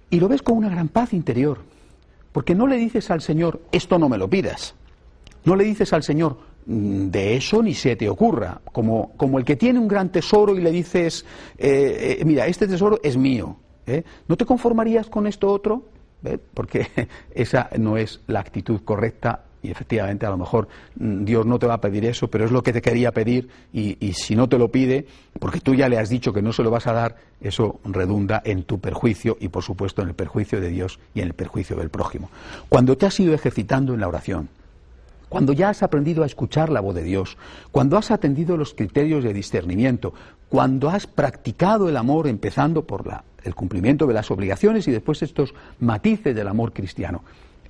Y 0.10 0.20
lo 0.20 0.28
ves 0.28 0.42
con 0.42 0.58
una 0.58 0.70
gran 0.70 0.90
paz 0.90 1.14
interior, 1.14 1.60
porque 2.32 2.56
no 2.56 2.68
le 2.68 2.78
dices 2.78 3.10
al 3.12 3.22
Señor, 3.22 3.62
esto 3.72 3.98
no 3.98 4.10
me 4.10 4.18
lo 4.18 4.30
pidas. 4.30 4.76
No 5.46 5.56
le 5.56 5.64
dices 5.64 5.92
al 5.92 6.04
Señor, 6.04 6.38
mm, 6.66 7.08
de 7.08 7.36
eso 7.36 7.62
ni 7.62 7.74
se 7.74 7.96
te 7.96 8.10
ocurra, 8.10 8.62
como, 8.72 9.12
como 9.18 9.40
el 9.40 9.46
que 9.46 9.56
tiene 9.56 9.80
un 9.80 9.88
gran 9.88 10.12
tesoro 10.12 10.56
y 10.56 10.62
le 10.62 10.72
dices, 10.72 11.26
eh, 11.58 12.18
eh, 12.20 12.26
mira, 12.26 12.48
este 12.48 12.68
tesoro 12.68 13.00
es 13.04 13.18
mío. 13.18 13.58
¿eh? 13.88 14.04
¿No 14.28 14.38
te 14.38 14.46
conformarías 14.46 15.08
con 15.08 15.28
esto 15.28 15.52
otro? 15.52 15.84
Porque 16.54 16.88
esa 17.36 17.70
no 17.78 17.98
es 17.98 18.22
la 18.28 18.40
actitud 18.40 18.82
correcta 18.86 19.44
y 19.64 19.72
efectivamente 19.72 20.26
a 20.26 20.30
lo 20.30 20.38
mejor 20.38 20.68
mm, 20.96 21.24
Dios 21.24 21.46
no 21.46 21.58
te 21.58 21.66
va 21.66 21.76
a 21.76 21.82
pedir 21.82 22.06
eso, 22.06 22.28
pero 22.28 22.46
es 22.46 22.52
lo 22.52 22.62
que 22.62 22.74
te 22.74 22.82
quería 22.82 23.12
pedir 23.12 23.50
y, 23.74 23.96
si 24.14 24.36
no 24.36 24.48
te 24.48 24.60
lo 24.60 24.70
pide, 24.70 25.08
porque 25.40 25.60
tú 25.60 25.74
ya 25.74 25.90
le 25.90 25.98
has 25.98 26.10
dicho 26.10 26.34
que 26.34 26.42
no 26.42 26.54
se 26.54 26.62
lo 26.62 26.70
vas 26.70 26.86
a 26.86 26.94
dar, 26.94 27.16
eso 27.42 27.80
redunda 27.86 28.42
en 28.46 28.64
tu 28.64 28.80
perjuicio 28.80 29.38
y 29.40 29.48
por 29.48 29.64
supuesto 29.64 30.02
en 30.02 30.10
el 30.10 30.14
perjuicio 30.14 30.60
de 30.62 30.70
Dios 30.70 31.00
y 31.16 31.22
en 31.22 31.28
el 31.28 31.34
perjuicio 31.34 31.78
del 31.78 31.90
prójimo. 31.90 32.30
Cuando 32.70 32.98
te 32.98 33.06
has 33.06 33.20
ido 33.20 33.34
ejercitando 33.34 33.94
en 33.94 34.02
la 34.02 34.08
oración, 34.08 34.50
cuando 35.30 35.54
ya 35.54 35.70
has 35.70 35.82
aprendido 35.82 36.22
a 36.22 36.28
escuchar 36.28 36.70
la 36.70 36.82
voz 36.82 36.94
de 36.94 37.02
Dios, 37.02 37.38
cuando 37.72 37.98
has 37.98 38.12
atendido 38.12 38.56
los 38.56 38.76
criterios 38.76 39.24
de 39.24 39.34
discernimiento, 39.34 40.14
cuando 40.48 40.90
has 40.90 41.08
practicado 41.08 41.90
el 41.90 41.98
amor 41.98 42.28
empezando 42.28 42.84
por 42.84 43.04
el 43.44 43.56
cumplimiento 43.56 44.06
de 44.06 44.14
las 44.14 44.30
obligaciones 44.30 44.88
y 44.88 44.92
después 44.92 45.24
estos 45.24 45.56
matices 45.80 46.36
del 46.36 46.48
amor 46.48 46.74
cristiano, 46.74 47.24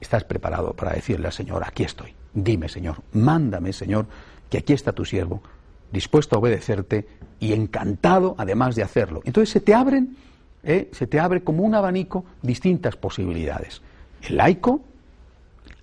estás 0.04 0.24
preparado 0.24 0.74
para 0.74 0.94
decirle 0.94 1.28
al 1.28 1.34
Señor, 1.34 1.63
aquí 1.66 1.84
estoy, 1.84 2.13
dime 2.34 2.70
Señor, 2.70 2.98
mándame 3.13 3.74
Señor, 3.74 4.06
que 4.50 4.60
aquí 4.60 4.74
está 4.74 4.92
tu 4.92 5.06
siervo, 5.06 5.42
dispuesto 5.92 6.36
a 6.36 6.39
obedecerte 6.39 7.08
y 7.39 7.54
encantado 7.54 8.36
además 8.38 8.76
de 8.76 8.84
hacerlo. 8.84 9.22
Entonces 9.26 9.50
se 9.50 9.60
te 9.60 9.74
abren, 9.74 10.16
¿eh? 10.63 10.89
se 10.92 11.08
te 11.08 11.20
abre 11.20 11.44
como 11.44 11.63
un 11.63 11.76
abanico 11.76 12.26
distintas 12.42 12.96
posibilidades. 12.96 13.82
El 14.22 14.38
laico, 14.38 14.82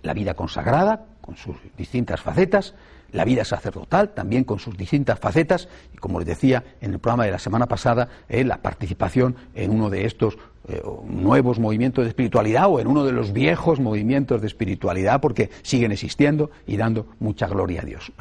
la 0.02 0.14
vida 0.14 0.35
consagrada, 0.35 1.06
con 1.20 1.37
sus 1.37 1.56
distintas 1.76 2.20
facetas, 2.20 2.74
la 3.12 3.25
vida 3.25 3.44
sacerdotal 3.44 4.11
también 4.11 4.44
con 4.44 4.59
sus 4.59 4.77
distintas 4.77 5.18
facetas 5.18 5.68
y 5.94 5.96
como 5.96 6.18
les 6.18 6.29
decía 6.29 6.64
en 6.81 6.92
el 6.92 6.99
programa 6.99 7.25
de 7.25 7.33
la 7.33 7.38
semana 7.38 7.66
pasada, 7.66 8.09
eh, 8.29 8.44
la 8.44 8.62
participación 8.62 9.37
en 9.55 9.70
uno 9.70 9.90
de 9.90 10.07
estos 10.07 10.38
eh, 10.68 10.83
nuevos 11.09 11.59
movimientos 11.59 12.05
de 12.05 12.11
espiritualidad 12.11 12.68
o 12.68 12.81
en 12.81 12.87
uno 12.87 13.05
de 13.05 13.12
los 13.12 13.33
viejos 13.33 13.81
movimientos 13.81 14.40
de 14.40 14.46
espiritualidad 14.46 15.20
porque 15.20 15.51
siguen 15.62 15.92
existiendo 15.92 16.51
y 16.66 16.77
dando 16.77 17.07
mucha 17.18 17.46
gloria 17.46 17.83
a 17.83 17.85
Dios. 17.85 18.12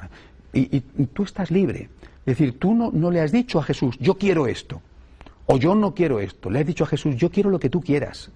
Y, 0.54 0.80
tú 1.14 1.24
estás 1.24 1.52
libre. 1.52 1.90
Es 2.26 2.38
decir, 2.38 2.58
tú 2.58 2.74
no, 2.74 2.92
no 2.92 3.12
le 3.12 3.22
has 3.22 3.32
dicho 3.32 3.60
a 3.60 3.64
Jesús, 3.64 3.98
yo 4.00 4.16
quiero 4.16 4.48
esto, 4.48 4.82
o 5.46 5.58
yo 5.58 5.76
no 5.76 5.94
quiero 5.94 6.20
esto. 6.20 6.50
Le 6.50 6.60
has 6.60 6.66
dicho 6.66 6.84
a 6.84 6.88
Jesús, 6.88 7.16
yo 7.16 7.30
quiero 7.30 7.50
lo 7.50 7.60
que 7.60 7.70
tú 7.70 7.82
quieras. 7.82 8.32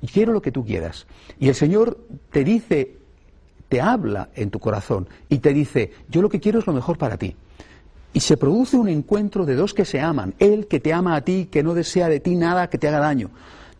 Y 0.00 0.06
quiero 0.06 0.32
lo 0.32 0.42
que 0.42 0.52
tú 0.52 0.64
quieras. 0.64 1.06
Y 1.38 1.48
el 1.48 1.54
Señor 1.54 1.98
te 2.30 2.44
dice, 2.44 2.98
te 3.72 3.80
habla 3.80 4.28
en 4.34 4.50
tu 4.50 4.58
corazón 4.58 5.08
y 5.30 5.38
te 5.38 5.54
dice, 5.54 5.92
yo 6.10 6.20
lo 6.20 6.28
que 6.28 6.40
quiero 6.40 6.58
es 6.58 6.66
lo 6.66 6.74
mejor 6.74 6.98
para 6.98 7.16
ti. 7.16 7.34
Y 8.12 8.20
se 8.20 8.36
produce 8.36 8.76
un 8.76 8.86
encuentro 8.86 9.46
de 9.46 9.54
dos 9.54 9.72
que 9.72 9.86
se 9.86 9.98
aman. 9.98 10.34
Él 10.38 10.66
que 10.66 10.78
te 10.78 10.92
ama 10.92 11.16
a 11.16 11.22
ti, 11.22 11.48
que 11.50 11.62
no 11.62 11.72
desea 11.72 12.10
de 12.10 12.20
ti 12.20 12.36
nada 12.36 12.68
que 12.68 12.76
te 12.76 12.88
haga 12.88 12.98
daño. 12.98 13.30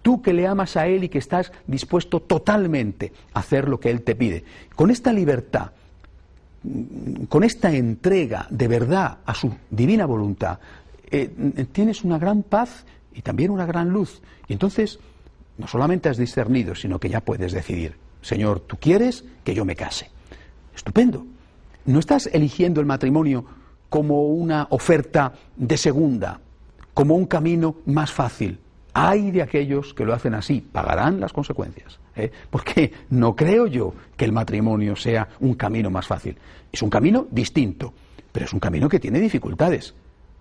Tú 0.00 0.22
que 0.22 0.32
le 0.32 0.46
amas 0.46 0.78
a 0.78 0.86
Él 0.86 1.04
y 1.04 1.10
que 1.10 1.18
estás 1.18 1.52
dispuesto 1.66 2.20
totalmente 2.20 3.12
a 3.34 3.40
hacer 3.40 3.68
lo 3.68 3.80
que 3.80 3.90
Él 3.90 4.00
te 4.00 4.14
pide. 4.14 4.44
Con 4.74 4.90
esta 4.90 5.12
libertad, 5.12 5.72
con 7.28 7.44
esta 7.44 7.70
entrega 7.70 8.46
de 8.48 8.68
verdad 8.68 9.18
a 9.26 9.34
su 9.34 9.54
divina 9.68 10.06
voluntad, 10.06 10.58
eh, 11.10 11.66
tienes 11.70 12.02
una 12.02 12.16
gran 12.16 12.44
paz 12.44 12.86
y 13.12 13.20
también 13.20 13.50
una 13.50 13.66
gran 13.66 13.90
luz. 13.90 14.22
Y 14.48 14.54
entonces, 14.54 14.98
no 15.58 15.66
solamente 15.66 16.08
has 16.08 16.16
discernido, 16.16 16.74
sino 16.74 16.98
que 16.98 17.10
ya 17.10 17.20
puedes 17.20 17.52
decidir, 17.52 17.96
Señor, 18.22 18.60
tú 18.60 18.76
quieres 18.80 19.24
que 19.44 19.54
yo 19.54 19.64
me 19.64 19.76
case. 19.76 20.10
Estupendo. 20.74 21.26
No 21.84 21.98
estás 21.98 22.30
eligiendo 22.32 22.80
el 22.80 22.86
matrimonio 22.86 23.44
como 23.88 24.28
una 24.28 24.68
oferta 24.70 25.34
de 25.56 25.76
segunda, 25.76 26.40
como 26.94 27.14
un 27.14 27.26
camino 27.26 27.76
más 27.86 28.10
fácil. 28.10 28.58
Hay 28.94 29.30
de 29.30 29.42
aquellos 29.42 29.92
que 29.92 30.04
lo 30.04 30.14
hacen 30.14 30.34
así, 30.34 30.60
pagarán 30.60 31.20
las 31.20 31.32
consecuencias. 31.32 31.98
¿eh? 32.16 32.30
Porque 32.48 32.92
no 33.10 33.34
creo 33.34 33.66
yo 33.66 33.94
que 34.16 34.24
el 34.24 34.32
matrimonio 34.32 34.96
sea 34.96 35.28
un 35.40 35.54
camino 35.54 35.90
más 35.90 36.06
fácil. 36.06 36.36
Es 36.70 36.82
un 36.82 36.90
camino 36.90 37.26
distinto, 37.30 37.92
pero 38.30 38.46
es 38.46 38.52
un 38.52 38.60
camino 38.60 38.88
que 38.88 39.00
tiene 39.00 39.18
dificultades. 39.20 39.94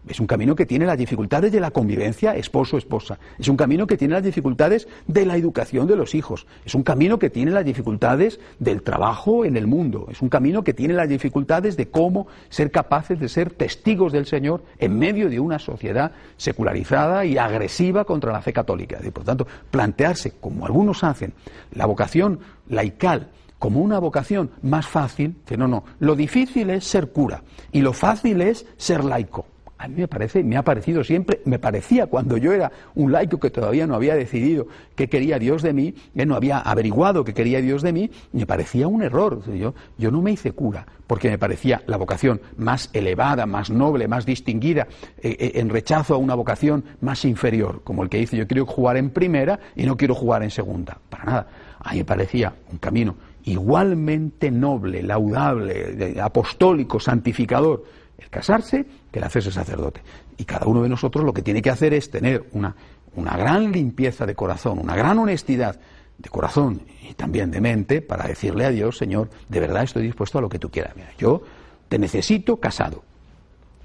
Es 0.07 0.19
un 0.19 0.25
camino 0.25 0.55
que 0.55 0.65
tiene 0.65 0.85
las 0.85 0.97
dificultades 0.97 1.51
de 1.51 1.59
la 1.59 1.69
convivencia 1.69 2.35
esposo-esposa. 2.35 3.19
Es 3.37 3.47
un 3.47 3.55
camino 3.55 3.85
que 3.85 3.97
tiene 3.97 4.15
las 4.15 4.23
dificultades 4.23 4.87
de 5.05 5.25
la 5.27 5.37
educación 5.37 5.85
de 5.85 5.95
los 5.95 6.15
hijos. 6.15 6.47
Es 6.65 6.73
un 6.73 6.81
camino 6.81 7.19
que 7.19 7.29
tiene 7.29 7.51
las 7.51 7.63
dificultades 7.63 8.39
del 8.57 8.81
trabajo 8.81 9.45
en 9.45 9.57
el 9.57 9.67
mundo. 9.67 10.07
Es 10.09 10.21
un 10.21 10.29
camino 10.29 10.63
que 10.63 10.73
tiene 10.73 10.95
las 10.95 11.07
dificultades 11.07 11.77
de 11.77 11.89
cómo 11.89 12.27
ser 12.49 12.71
capaces 12.71 13.19
de 13.19 13.29
ser 13.29 13.51
testigos 13.51 14.11
del 14.11 14.25
Señor 14.25 14.63
en 14.79 14.97
medio 14.97 15.29
de 15.29 15.39
una 15.39 15.59
sociedad 15.59 16.13
secularizada 16.35 17.23
y 17.23 17.37
agresiva 17.37 18.03
contra 18.03 18.31
la 18.31 18.41
fe 18.41 18.53
católica. 18.53 18.99
Y 19.03 19.11
por 19.11 19.23
tanto, 19.23 19.45
plantearse, 19.69 20.33
como 20.39 20.65
algunos 20.65 21.03
hacen, 21.03 21.33
la 21.73 21.85
vocación 21.85 22.39
laical 22.67 23.29
como 23.59 23.81
una 23.81 23.99
vocación 23.99 24.49
más 24.63 24.87
fácil, 24.87 25.35
que 25.45 25.55
no, 25.55 25.67
no, 25.67 25.83
lo 25.99 26.15
difícil 26.15 26.71
es 26.71 26.83
ser 26.83 27.11
cura 27.11 27.43
y 27.71 27.81
lo 27.81 27.93
fácil 27.93 28.41
es 28.41 28.65
ser 28.75 29.03
laico. 29.03 29.45
A 29.81 29.87
mí 29.87 29.95
me 30.01 30.07
parece, 30.07 30.43
me 30.43 30.57
ha 30.57 30.61
parecido 30.61 31.03
siempre, 31.03 31.41
me 31.45 31.57
parecía 31.57 32.05
cuando 32.05 32.37
yo 32.37 32.53
era 32.53 32.71
un 32.93 33.11
laico 33.11 33.39
que 33.39 33.49
todavía 33.49 33.87
no 33.87 33.95
había 33.95 34.13
decidido 34.13 34.67
qué 34.95 35.09
quería 35.09 35.39
Dios 35.39 35.63
de 35.63 35.73
mí, 35.73 35.95
que 36.15 36.23
no 36.23 36.35
había 36.35 36.59
averiguado 36.59 37.23
qué 37.23 37.33
quería 37.33 37.61
Dios 37.61 37.81
de 37.81 37.91
mí, 37.91 38.11
me 38.31 38.45
parecía 38.45 38.87
un 38.87 39.01
error. 39.01 39.41
Yo, 39.51 39.73
yo 39.97 40.11
no 40.11 40.21
me 40.21 40.33
hice 40.33 40.51
cura 40.51 40.85
porque 41.07 41.31
me 41.31 41.39
parecía 41.39 41.81
la 41.87 41.97
vocación 41.97 42.41
más 42.57 42.91
elevada, 42.93 43.47
más 43.47 43.71
noble, 43.71 44.07
más 44.07 44.23
distinguida, 44.23 44.87
eh, 45.17 45.35
eh, 45.39 45.51
en 45.55 45.69
rechazo 45.69 46.13
a 46.13 46.17
una 46.17 46.35
vocación 46.35 46.85
más 47.01 47.25
inferior, 47.25 47.81
como 47.83 48.03
el 48.03 48.09
que 48.09 48.19
dice 48.19 48.37
yo 48.37 48.45
quiero 48.45 48.67
jugar 48.67 48.97
en 48.97 49.09
primera 49.09 49.59
y 49.75 49.87
no 49.87 49.97
quiero 49.97 50.13
jugar 50.13 50.43
en 50.43 50.51
segunda. 50.51 50.99
Para 51.09 51.23
nada. 51.23 51.47
A 51.79 51.93
mí 51.93 51.97
me 51.97 52.05
parecía 52.05 52.53
un 52.71 52.77
camino 52.77 53.15
igualmente 53.45 54.51
noble, 54.51 55.01
laudable, 55.01 56.21
apostólico, 56.21 56.99
santificador 56.99 57.83
el 58.21 58.29
casarse 58.29 58.85
que 59.11 59.19
el 59.19 59.25
hacerse 59.25 59.51
sacerdote. 59.51 60.01
Y 60.37 60.45
cada 60.45 60.67
uno 60.67 60.83
de 60.83 60.89
nosotros 60.89 61.25
lo 61.25 61.33
que 61.33 61.41
tiene 61.41 61.61
que 61.61 61.69
hacer 61.69 61.93
es 61.93 62.09
tener 62.09 62.45
una, 62.53 62.75
una 63.15 63.35
gran 63.35 63.71
limpieza 63.71 64.25
de 64.25 64.35
corazón, 64.35 64.79
una 64.79 64.95
gran 64.95 65.17
honestidad 65.19 65.79
de 66.17 66.29
corazón 66.29 66.83
y 67.09 67.13
también 67.13 67.51
de 67.51 67.61
mente 67.61 68.01
para 68.01 68.27
decirle 68.27 68.65
a 68.65 68.69
Dios, 68.69 68.97
Señor, 68.97 69.29
de 69.49 69.59
verdad 69.59 69.83
estoy 69.83 70.03
dispuesto 70.03 70.37
a 70.37 70.41
lo 70.41 70.49
que 70.49 70.59
tú 70.59 70.69
quieras. 70.69 70.95
Mira, 70.95 71.09
yo 71.17 71.41
te 71.89 71.97
necesito 71.97 72.57
casado. 72.57 73.03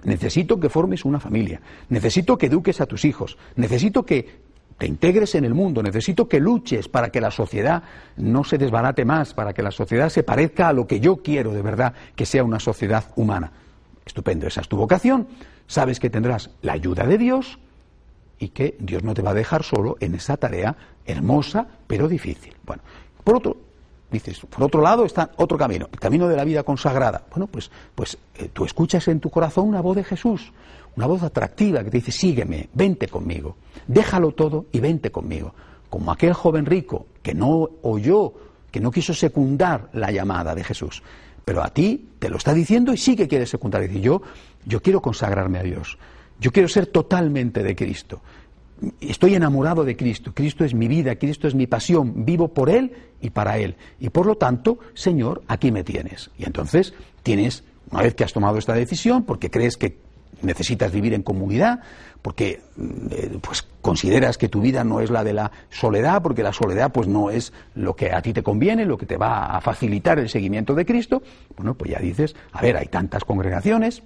Necesito 0.05 0.61
que 0.61 0.69
formes 0.69 1.05
una 1.05 1.19
familia. 1.19 1.61
Necesito 1.89 2.39
que 2.39 2.47
eduques 2.47 2.81
a 2.81 2.87
tus 2.87 3.05
hijos. 3.05 3.39
Necesito 3.57 4.05
que 4.05 4.47
te 4.79 4.87
integres 4.87 5.35
en 5.35 5.45
el 5.45 5.55
mundo. 5.55 5.83
Necesito 5.83 6.29
que 6.29 6.39
luches 6.39 6.89
para 6.89 7.11
que 7.11 7.21
la 7.21 7.31
sociedad 7.31 7.83
no 8.17 8.45
se 8.45 8.59
desbarate 8.59 9.05
más, 9.05 9.35
para 9.35 9.53
que 9.53 9.63
la 9.63 9.71
sociedad 9.71 10.11
se 10.11 10.23
parezca 10.23 10.69
a 10.69 10.73
lo 10.73 10.87
que 10.87 11.01
yo 11.01 11.17
quiero 11.17 11.53
de 11.53 11.63
verdad 11.63 11.95
que 12.15 12.27
sea 12.27 12.45
una 12.45 12.61
sociedad 12.61 13.07
humana. 13.17 13.51
Estupendo, 14.07 14.47
esa 14.47 14.61
es 14.61 14.69
tu 14.69 14.77
vocación. 14.77 15.27
Sabes 15.67 15.99
que 15.99 16.09
tendrás 16.09 16.51
la 16.63 16.73
ayuda 16.73 17.05
de 17.05 17.19
Dios 17.19 17.59
y 18.39 18.49
que 18.49 18.77
Dios 18.79 19.03
no 19.03 19.15
te 19.15 19.23
va 19.23 19.31
a 19.31 19.35
dejar 19.35 19.65
solo 19.65 19.97
en 20.01 20.15
esa 20.15 20.37
tarea 20.37 20.77
hermosa 21.05 21.67
pero 21.87 22.09
difícil. 22.09 22.55
Bueno, 22.65 22.83
por 23.25 23.37
otro, 23.37 23.57
dices, 24.11 24.39
por 24.41 24.63
otro 24.63 24.81
lado 24.81 25.05
está 25.05 25.33
otro 25.37 25.59
camino, 25.59 25.89
el 25.93 25.99
camino 25.99 26.29
de 26.29 26.37
la 26.37 26.45
vida 26.45 26.63
consagrada. 26.63 27.25
Bueno, 27.31 27.49
pues, 27.49 27.71
pues 27.95 28.17
eh, 28.37 28.49
tú 28.53 28.65
escuchas 28.65 29.09
en 29.09 29.19
tu 29.19 29.29
corazón 29.29 29.69
una 29.69 29.81
voz 29.81 29.97
de 29.97 30.05
Jesús, 30.05 30.53
una 30.97 31.07
voz 31.07 31.23
atractiva 31.23 31.83
que 31.83 31.91
te 31.91 31.99
dice, 31.99 32.13
sígueme, 32.13 32.69
vente 32.75 33.09
conmigo, 33.09 33.57
déjalo 33.89 34.33
todo 34.33 34.67
y 34.71 34.81
vente 34.81 35.11
conmigo. 35.11 35.53
Como 35.91 36.13
aquel 36.13 36.33
joven 36.33 36.67
rico 36.67 37.07
que 37.23 37.35
no 37.35 37.69
oyó, 37.83 38.33
que 38.71 38.81
no 38.81 38.91
quiso 38.91 39.15
secundar 39.15 39.89
la 39.93 40.11
llamada 40.11 40.55
de 40.55 40.63
Jesús. 40.63 41.03
Pero 41.47 41.63
a 41.63 41.69
ti 41.73 42.09
te 42.19 42.29
lo 42.29 42.39
está 42.39 42.53
diciendo 42.53 42.93
y 42.93 42.97
sí 42.97 43.15
que 43.15 43.29
quieres 43.29 43.51
secundar. 43.51 43.89
Y 43.89 44.01
yo, 44.01 44.21
yo 44.65 44.83
quiero 44.83 45.01
consagrarme 45.01 45.61
a 45.61 45.63
Dios. 45.63 45.97
Yo 46.41 46.51
quiero 46.51 46.69
ser 46.69 46.89
totalmente 46.89 47.63
de 47.63 47.77
Cristo. 47.77 48.21
Estoy 49.01 49.37
enamorado 49.37 49.85
de 49.85 49.97
Cristo. 49.97 50.33
Cristo 50.35 50.65
es 50.65 50.75
mi 50.75 50.89
vida, 50.89 51.15
Cristo 51.15 51.47
es 51.47 51.55
mi 51.55 51.69
pasión. 51.69 52.25
Vivo 52.25 52.49
por 52.49 52.69
Él 52.69 52.91
y 53.21 53.31
para 53.31 53.59
Él. 53.59 53.77
Y 54.01 54.09
por 54.09 54.27
lo 54.27 54.35
tanto, 54.35 54.81
Señor, 54.95 55.45
aquí 55.47 55.71
me 55.71 55.85
tienes. 55.85 56.33
Y 56.37 56.47
entonces 56.47 56.95
tienes, 57.23 57.63
una 57.93 58.03
vez 58.03 58.17
que 58.17 58.25
has 58.25 58.33
tomado 58.33 58.59
esta 58.59 58.73
decisión, 58.73 59.23
porque 59.23 59.49
crees 59.49 59.77
que 59.77 60.01
necesitas 60.43 60.93
vivir 60.93 61.15
en 61.15 61.23
comunidad, 61.23 61.81
porque 62.23 62.61
eh, 63.11 63.39
pues 63.41 63.67
consideras 63.81 64.39
que 64.39 64.49
tu 64.49 64.61
vida 64.61 64.85
no 64.85 65.01
es 65.01 65.11
la 65.11 65.25
de 65.25 65.33
la 65.33 65.53
soledad, 65.71 66.23
porque 66.23 66.43
la 66.43 66.53
soledad 66.53 66.93
pues 66.93 67.07
no 67.09 67.31
es 67.31 67.53
lo 67.75 67.95
que 67.95 68.13
a 68.13 68.21
ti 68.23 68.33
te 68.33 68.43
conviene, 68.43 68.85
lo 68.85 68.99
que 68.99 69.07
te 69.07 69.17
va 69.17 69.57
a 69.57 69.61
facilitar 69.61 70.19
el 70.19 70.29
seguimiento 70.29 70.75
de 70.75 70.85
Cristo, 70.85 71.23
bueno, 71.57 71.75
pues 71.75 71.93
ya 71.93 71.99
dices, 71.99 72.35
a 72.53 72.63
ver, 72.63 72.77
hay 72.77 72.87
tantas 72.87 73.25
congregaciones, 73.25 74.03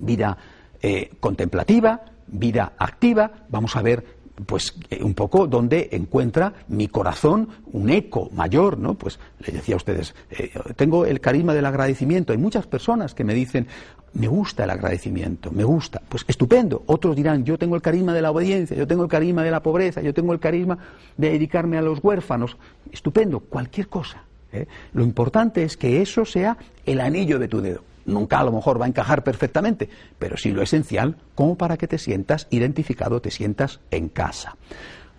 vida 0.00 0.38
eh, 0.82 1.10
contemplativa, 1.20 2.02
vida 2.26 2.72
activa, 2.78 3.30
vamos 3.48 3.76
a 3.76 3.82
ver 3.82 4.13
pues 4.46 4.74
eh, 4.90 5.02
un 5.02 5.14
poco 5.14 5.46
donde 5.46 5.88
encuentra 5.92 6.52
mi 6.68 6.88
corazón 6.88 7.48
un 7.72 7.90
eco 7.90 8.30
mayor, 8.32 8.78
¿no? 8.78 8.94
Pues 8.94 9.18
les 9.40 9.54
decía 9.54 9.74
a 9.74 9.76
ustedes, 9.76 10.14
eh, 10.30 10.50
tengo 10.76 11.06
el 11.06 11.20
carisma 11.20 11.54
del 11.54 11.66
agradecimiento. 11.66 12.32
Hay 12.32 12.38
muchas 12.38 12.66
personas 12.66 13.14
que 13.14 13.24
me 13.24 13.34
dicen, 13.34 13.66
me 14.14 14.28
gusta 14.28 14.64
el 14.64 14.70
agradecimiento, 14.70 15.50
me 15.50 15.64
gusta. 15.64 16.00
Pues 16.08 16.24
estupendo. 16.26 16.82
Otros 16.86 17.16
dirán, 17.16 17.44
yo 17.44 17.58
tengo 17.58 17.76
el 17.76 17.82
carisma 17.82 18.12
de 18.12 18.22
la 18.22 18.30
obediencia, 18.30 18.76
yo 18.76 18.86
tengo 18.86 19.04
el 19.04 19.08
carisma 19.08 19.42
de 19.42 19.50
la 19.50 19.62
pobreza, 19.62 20.00
yo 20.02 20.14
tengo 20.14 20.32
el 20.32 20.40
carisma 20.40 20.78
de 21.16 21.30
dedicarme 21.30 21.78
a 21.78 21.82
los 21.82 22.02
huérfanos. 22.02 22.56
Estupendo, 22.90 23.40
cualquier 23.40 23.88
cosa. 23.88 24.22
¿eh? 24.52 24.66
Lo 24.92 25.02
importante 25.02 25.62
es 25.62 25.76
que 25.76 26.00
eso 26.00 26.24
sea 26.24 26.56
el 26.86 27.00
anillo 27.00 27.38
de 27.38 27.48
tu 27.48 27.60
dedo. 27.60 27.82
Nunca 28.06 28.38
a 28.38 28.44
lo 28.44 28.52
mejor 28.52 28.80
va 28.80 28.84
a 28.84 28.88
encajar 28.88 29.24
perfectamente, 29.24 29.88
pero 30.18 30.36
sí 30.36 30.50
lo 30.50 30.62
esencial 30.62 31.16
como 31.34 31.56
para 31.56 31.76
que 31.76 31.88
te 31.88 31.98
sientas 31.98 32.46
identificado, 32.50 33.20
te 33.20 33.30
sientas 33.30 33.80
en 33.90 34.08
casa. 34.08 34.56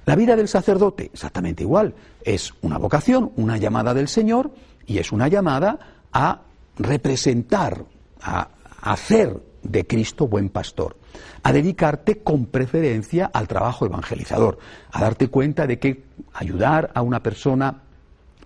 La 0.05 0.15
vida 0.15 0.35
del 0.35 0.47
sacerdote, 0.47 1.09
exactamente 1.13 1.63
igual, 1.63 1.95
es 2.23 2.53
una 2.61 2.77
vocación, 2.77 3.31
una 3.37 3.57
llamada 3.57 3.93
del 3.93 4.07
Señor 4.07 4.51
y 4.85 4.99
es 4.99 5.11
una 5.11 5.27
llamada 5.27 5.79
a 6.13 6.41
representar, 6.77 7.85
a 8.21 8.49
hacer 8.81 9.41
de 9.63 9.87
Cristo 9.87 10.27
buen 10.27 10.49
pastor, 10.49 10.95
a 11.43 11.51
dedicarte 11.51 12.19
con 12.19 12.45
preferencia 12.45 13.31
al 13.33 13.47
trabajo 13.47 13.85
evangelizador, 13.85 14.59
a 14.91 15.01
darte 15.01 15.29
cuenta 15.29 15.65
de 15.65 15.79
que 15.79 16.03
ayudar 16.33 16.91
a 16.93 17.01
una 17.01 17.21
persona 17.21 17.81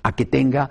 a 0.02 0.16
que 0.16 0.26
tenga 0.26 0.70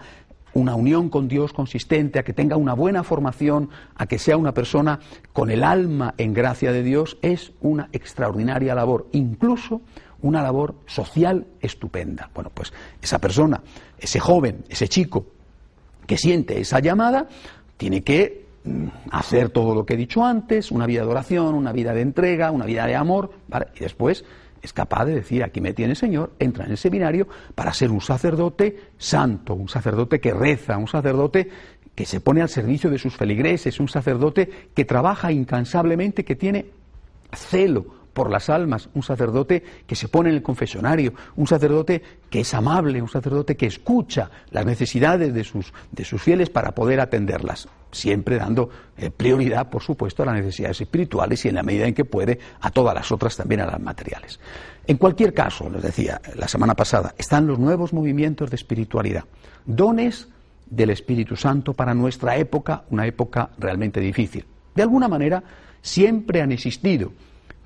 una 0.59 0.75
unión 0.75 1.09
con 1.09 1.29
Dios 1.29 1.53
consistente, 1.53 2.18
a 2.18 2.23
que 2.23 2.33
tenga 2.33 2.57
una 2.57 2.75
buena 2.75 3.05
formación, 3.05 3.71
a 3.94 4.07
que 4.07 4.18
sea 4.18 4.37
una 4.37 4.53
persona 4.53 5.01
con 5.33 5.51
el 5.51 5.64
alma 5.64 6.14
en 6.18 6.35
gracia 6.35 6.73
de 6.73 6.83
Dios, 6.83 7.18
es 7.23 7.53
una 7.61 7.88
extraordinaria 7.92 8.75
labor, 8.75 9.07
incluso 9.12 9.81
una 10.21 10.42
labor 10.42 10.75
social 10.87 11.47
estupenda. 11.61 12.31
Bueno, 12.35 12.51
pues 12.53 12.73
esa 13.01 13.18
persona, 13.18 13.62
ese 13.99 14.21
joven, 14.21 14.64
ese 14.68 14.88
chico 14.88 15.27
que 16.07 16.18
siente 16.18 16.61
esa 16.61 16.81
llamada, 16.81 17.29
tiene 17.77 18.03
que 18.03 18.47
mm, 18.64 18.87
hacer 19.12 19.51
todo 19.51 19.75
lo 19.75 19.87
que 19.87 19.94
he 19.94 19.97
dicho 19.97 20.25
antes, 20.25 20.71
una 20.73 20.87
vida 20.87 21.03
de 21.03 21.09
oración, 21.09 21.55
una 21.55 21.73
vida 21.73 21.92
de 21.92 22.01
entrega, 22.01 22.51
una 22.51 22.64
vida 22.64 22.87
de 22.87 22.97
amor, 22.97 23.31
y 23.77 23.81
después 23.81 24.25
es 24.62 24.73
capaz 24.73 25.05
de 25.05 25.14
decir, 25.14 25.42
aquí 25.42 25.61
me 25.61 25.73
tiene 25.73 25.94
Señor, 25.94 26.33
entra 26.38 26.64
en 26.64 26.73
el 26.73 26.79
seminario 26.79 27.29
para 27.55 27.73
ser 27.73 27.90
un 27.90 28.01
sacerdote 28.01 28.90
santo, 28.99 29.55
un 29.55 29.68
sacerdote 29.68 30.21
que 30.21 30.33
reza, 30.33 30.77
un 30.77 30.88
sacerdote 30.88 31.49
que 31.94 32.07
se 32.07 32.21
pone 32.21 32.42
al 32.42 32.49
servicio 32.49 32.90
de 32.90 32.99
sus 32.99 33.16
feligreses, 33.16 33.81
un 33.81 33.88
sacerdote 33.88 34.68
que 34.75 34.85
trabaja 34.85 35.33
incansablemente, 35.33 36.25
que 36.25 36.37
tiene 36.37 36.66
celo 37.33 37.99
por 38.12 38.31
las 38.31 38.51
almas, 38.51 38.88
un 38.94 39.03
sacerdote 39.03 39.62
que 39.87 39.94
se 39.94 40.09
pone 40.09 40.31
en 40.31 40.37
el 40.37 40.42
confesionario, 40.42 41.14
un 41.37 41.47
sacerdote 41.47 42.03
que 42.31 42.40
es 42.40 42.55
amable, 42.55 43.01
un 43.01 43.09
sacerdote 43.09 43.57
que 43.57 43.66
escucha 43.66 44.31
las 44.51 44.66
necesidades 44.66 45.33
de 45.33 45.44
sus, 45.44 45.73
de 45.92 46.05
sus 46.05 46.23
fieles 46.23 46.51
para 46.51 46.73
poder 46.73 47.01
atenderlas, 47.01 47.68
siempre 47.90 48.37
dando 48.37 48.68
eh, 48.96 49.11
prioridad, 49.11 49.68
por 49.70 49.83
supuesto, 49.83 50.22
a 50.22 50.27
las 50.27 50.37
necesidades 50.37 50.81
espirituales 50.81 51.44
y 51.44 51.48
en 51.48 51.55
la 51.55 51.62
medida 51.62 51.87
en 51.87 51.94
que 51.94 52.05
puede 52.05 52.38
a 52.61 52.70
todas 52.70 52.94
las 52.94 53.11
otras 53.11 53.37
también 53.37 53.61
a 53.61 53.66
las 53.66 53.81
materiales. 53.81 54.38
En 54.87 54.96
cualquier 54.96 55.35
caso, 55.35 55.68
les 55.68 55.83
decía 55.83 56.20
la 56.35 56.48
semana 56.48 56.74
pasada, 56.74 57.14
están 57.18 57.46
los 57.46 57.59
nuevos 57.59 57.92
movimientos 57.92 58.51
de 58.51 58.57
espiritualidad, 58.57 59.24
dones 59.66 60.29
del 60.70 60.90
Espíritu 60.90 61.37
Santo 61.37 61.74
para 61.74 61.94
nuestra 61.94 62.37
época, 62.37 62.85
una 62.90 63.07
época 63.07 63.51
realmente 63.59 64.01
difícil. 64.01 64.44
De 64.74 64.83
alguna 64.83 65.09
manera, 65.09 65.42
siempre 65.83 66.42
han 66.42 66.53
existido 66.53 67.12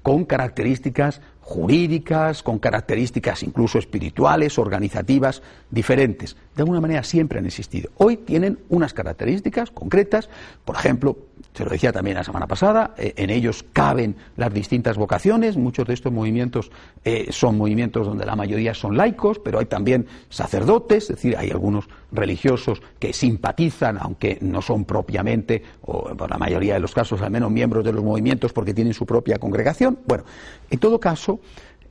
con 0.03 0.25
características 0.25 1.21
jurídicas, 1.43 2.43
con 2.43 2.59
características 2.59 3.43
incluso 3.43 3.79
espirituales, 3.79 4.59
organizativas, 4.59 5.43
diferentes. 5.71 6.37
De 6.55 6.63
alguna 6.63 6.81
manera 6.81 7.03
siempre 7.03 7.39
han 7.39 7.47
existido. 7.47 7.91
Hoy 7.97 8.17
tienen 8.17 8.59
unas 8.69 8.95
características 8.95 9.71
concretas, 9.71 10.29
por 10.65 10.77
ejemplo, 10.77 11.17
se 11.55 11.65
lo 11.65 11.71
decía 11.71 11.93
también 11.93 12.17
la 12.17 12.25
semana 12.25 12.47
pasada, 12.47 12.95
eh, 12.97 13.15
en 13.17 13.29
ellos 13.29 13.65
caben 13.73 14.17
las 14.37 14.53
distintas 14.55 14.97
vocaciones, 14.97 15.57
muchos 15.57 15.87
de 15.87 15.95
estos 15.95 16.13
movimientos 16.13 16.71
eh, 17.05 17.27
son 17.31 17.59
movimientos 17.59 18.07
donde 18.07 18.25
la 18.25 18.37
mayoría 18.37 18.73
son 18.73 18.97
laicos, 18.97 19.39
pero 19.39 19.59
hay 19.59 19.67
también 19.67 20.07
sacerdotes, 20.31 21.05
es 21.05 21.17
decir, 21.17 21.37
hay 21.37 21.51
algunos 21.51 21.89
religiosos 22.11 22.81
que 22.99 23.13
simpatizan, 23.13 23.99
aunque 23.99 24.39
no 24.41 24.63
son 24.63 24.85
propiamente, 24.85 25.63
o 25.83 26.11
en 26.11 26.31
la 26.31 26.39
mayoría 26.39 26.75
de 26.75 26.81
los 26.81 26.95
casos 26.95 27.21
al 27.21 27.31
menos 27.31 27.51
miembros 27.51 27.85
de 27.85 27.93
los 27.93 28.05
movimientos 28.05 28.53
porque 28.53 28.73
tienen 28.73 28.95
su 28.95 29.05
propia 29.05 29.39
congregación. 29.39 29.99
Bueno, 30.07 30.25
en 30.71 30.79
todo 30.79 31.01
caso, 31.01 31.32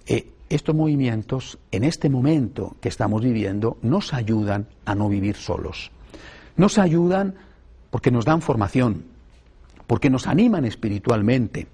eh, 0.07 0.27
estos 0.49 0.75
movimientos, 0.75 1.57
en 1.71 1.83
este 1.83 2.09
momento 2.09 2.75
que 2.81 2.89
estamos 2.89 3.21
viviendo, 3.21 3.77
nos 3.81 4.13
ayudan 4.13 4.67
a 4.85 4.95
no 4.95 5.07
vivir 5.07 5.35
solos. 5.35 5.91
Nos 6.57 6.77
ayudan 6.77 7.35
porque 7.89 8.11
nos 8.11 8.25
dan 8.25 8.41
formación, 8.41 9.05
porque 9.87 10.09
nos 10.09 10.27
animan 10.27 10.65
espiritualmente, 10.65 11.67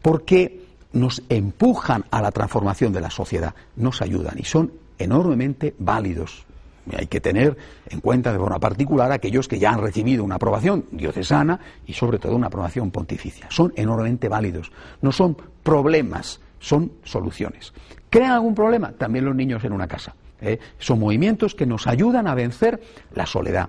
porque 0.00 0.62
nos 0.92 1.22
empujan 1.28 2.04
a 2.10 2.20
la 2.22 2.30
transformación 2.30 2.92
de 2.92 3.00
la 3.00 3.10
sociedad, 3.10 3.54
nos 3.76 4.02
ayudan 4.02 4.38
y 4.38 4.44
son 4.44 4.72
enormemente 4.98 5.74
válidos. 5.78 6.44
Hay 6.96 7.06
que 7.06 7.20
tener 7.20 7.56
en 7.88 8.00
cuenta 8.00 8.32
de 8.32 8.38
forma 8.38 8.58
particular 8.58 9.12
aquellos 9.12 9.46
que 9.46 9.58
ya 9.58 9.70
han 9.70 9.80
recibido 9.80 10.24
una 10.24 10.34
aprobación 10.34 10.86
diocesana 10.90 11.60
y 11.86 11.92
sobre 11.92 12.18
todo 12.18 12.34
una 12.34 12.48
aprobación 12.48 12.90
pontificia. 12.90 13.46
Son 13.50 13.72
enormemente 13.76 14.28
válidos. 14.28 14.72
No 15.00 15.12
son 15.12 15.36
problemas, 15.62 16.40
son 16.62 16.92
soluciones. 17.02 17.74
¿Crean 18.08 18.30
algún 18.30 18.54
problema? 18.54 18.92
También 18.92 19.24
los 19.24 19.34
niños 19.34 19.64
en 19.64 19.72
una 19.72 19.88
casa. 19.88 20.14
¿eh? 20.40 20.58
Son 20.78 20.98
movimientos 20.98 21.54
que 21.54 21.66
nos 21.66 21.86
ayudan 21.86 22.26
a 22.26 22.34
vencer 22.34 22.80
la 23.14 23.26
soledad 23.26 23.68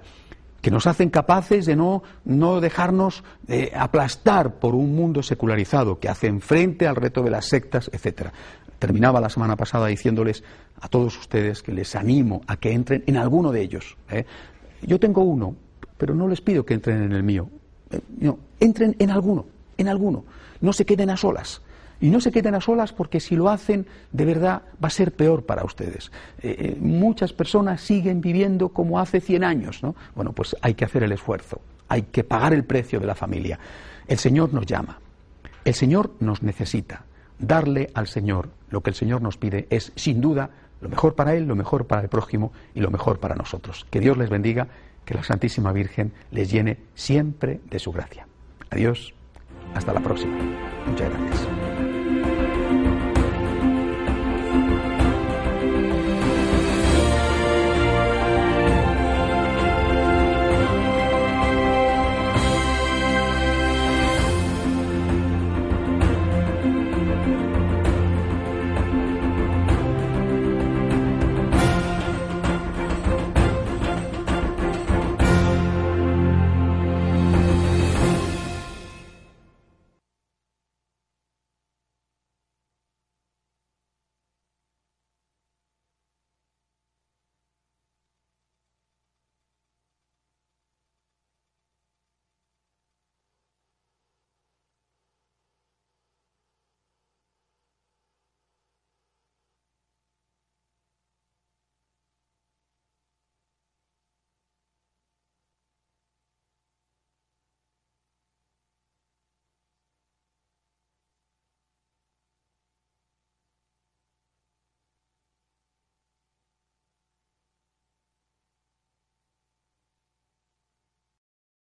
que 0.61 0.71
nos 0.71 0.87
hacen 0.87 1.09
capaces 1.09 1.65
de 1.65 1.75
no, 1.75 2.03
no 2.23 2.61
dejarnos 2.61 3.25
eh, 3.49 3.73
aplastar 3.75 4.59
por 4.59 4.75
un 4.75 4.95
mundo 4.95 5.21
secularizado 5.21 5.99
que 5.99 6.07
hace 6.07 6.31
frente 6.39 6.87
al 6.87 6.95
reto 6.95 7.21
de 7.21 7.29
las 7.29 7.47
sectas, 7.47 7.91
etcétera. 7.91 8.31
Terminaba 8.79 9.19
la 9.19 9.27
semana 9.27 9.57
pasada 9.57 9.87
diciéndoles 9.87 10.41
a 10.79 10.87
todos 10.87 11.19
ustedes 11.19 11.61
que 11.61 11.73
les 11.73 11.97
animo 11.97 12.43
a 12.47 12.55
que 12.55 12.71
entren 12.71 13.03
en 13.07 13.17
alguno 13.17 13.51
de 13.51 13.61
ellos. 13.61 13.97
¿eh? 14.09 14.25
Yo 14.81 15.01
tengo 15.01 15.23
uno, 15.23 15.53
pero 15.97 16.15
no 16.15 16.29
les 16.29 16.39
pido 16.39 16.65
que 16.65 16.75
entren 16.75 17.03
en 17.03 17.11
el 17.11 17.23
mío. 17.23 17.49
No, 18.17 18.39
entren 18.61 18.95
en 18.99 19.09
alguno, 19.09 19.45
en 19.77 19.89
alguno. 19.89 20.23
No 20.61 20.71
se 20.71 20.85
queden 20.85 21.09
a 21.09 21.17
solas. 21.17 21.61
Y 22.03 22.09
no 22.09 22.19
se 22.19 22.33
queden 22.33 22.53
a 22.53 22.59
solas 22.59 22.91
porque 22.91 23.21
si 23.21 23.37
lo 23.37 23.47
hacen, 23.47 23.87
de 24.11 24.25
verdad 24.25 24.63
va 24.83 24.87
a 24.87 24.91
ser 24.91 25.13
peor 25.13 25.45
para 25.45 25.63
ustedes. 25.63 26.11
Eh, 26.41 26.53
eh, 26.59 26.77
muchas 26.77 27.31
personas 27.31 27.79
siguen 27.79 28.19
viviendo 28.19 28.67
como 28.67 28.99
hace 28.99 29.21
100 29.21 29.45
años. 29.45 29.81
¿no? 29.81 29.95
Bueno, 30.13 30.33
pues 30.33 30.53
hay 30.61 30.73
que 30.73 30.83
hacer 30.83 31.03
el 31.03 31.13
esfuerzo, 31.13 31.61
hay 31.87 32.01
que 32.01 32.25
pagar 32.25 32.53
el 32.53 32.65
precio 32.65 32.99
de 32.99 33.07
la 33.07 33.15
familia. 33.15 33.57
El 34.05 34.17
Señor 34.17 34.53
nos 34.53 34.65
llama, 34.65 34.99
el 35.63 35.73
Señor 35.73 36.11
nos 36.19 36.43
necesita. 36.43 37.05
Darle 37.39 37.89
al 37.93 38.07
Señor 38.07 38.49
lo 38.69 38.81
que 38.81 38.89
el 38.89 38.97
Señor 38.97 39.21
nos 39.21 39.37
pide 39.37 39.67
es, 39.69 39.93
sin 39.95 40.19
duda, 40.19 40.49
lo 40.81 40.89
mejor 40.89 41.15
para 41.15 41.35
Él, 41.35 41.45
lo 41.45 41.55
mejor 41.55 41.87
para 41.87 42.01
el 42.01 42.09
prójimo 42.09 42.51
y 42.75 42.81
lo 42.81 42.91
mejor 42.91 43.21
para 43.21 43.35
nosotros. 43.35 43.87
Que 43.89 44.01
Dios 44.01 44.17
les 44.17 44.29
bendiga, 44.29 44.67
que 45.05 45.13
la 45.13 45.23
Santísima 45.23 45.71
Virgen 45.71 46.11
les 46.31 46.51
llene 46.51 46.79
siempre 46.95 47.61
de 47.69 47.79
su 47.79 47.93
gracia. 47.93 48.27
Adiós, 48.71 49.13
hasta 49.73 49.93
la 49.93 50.01
próxima. 50.01 50.37
Muchas 50.85 51.09
gracias. 51.09 51.92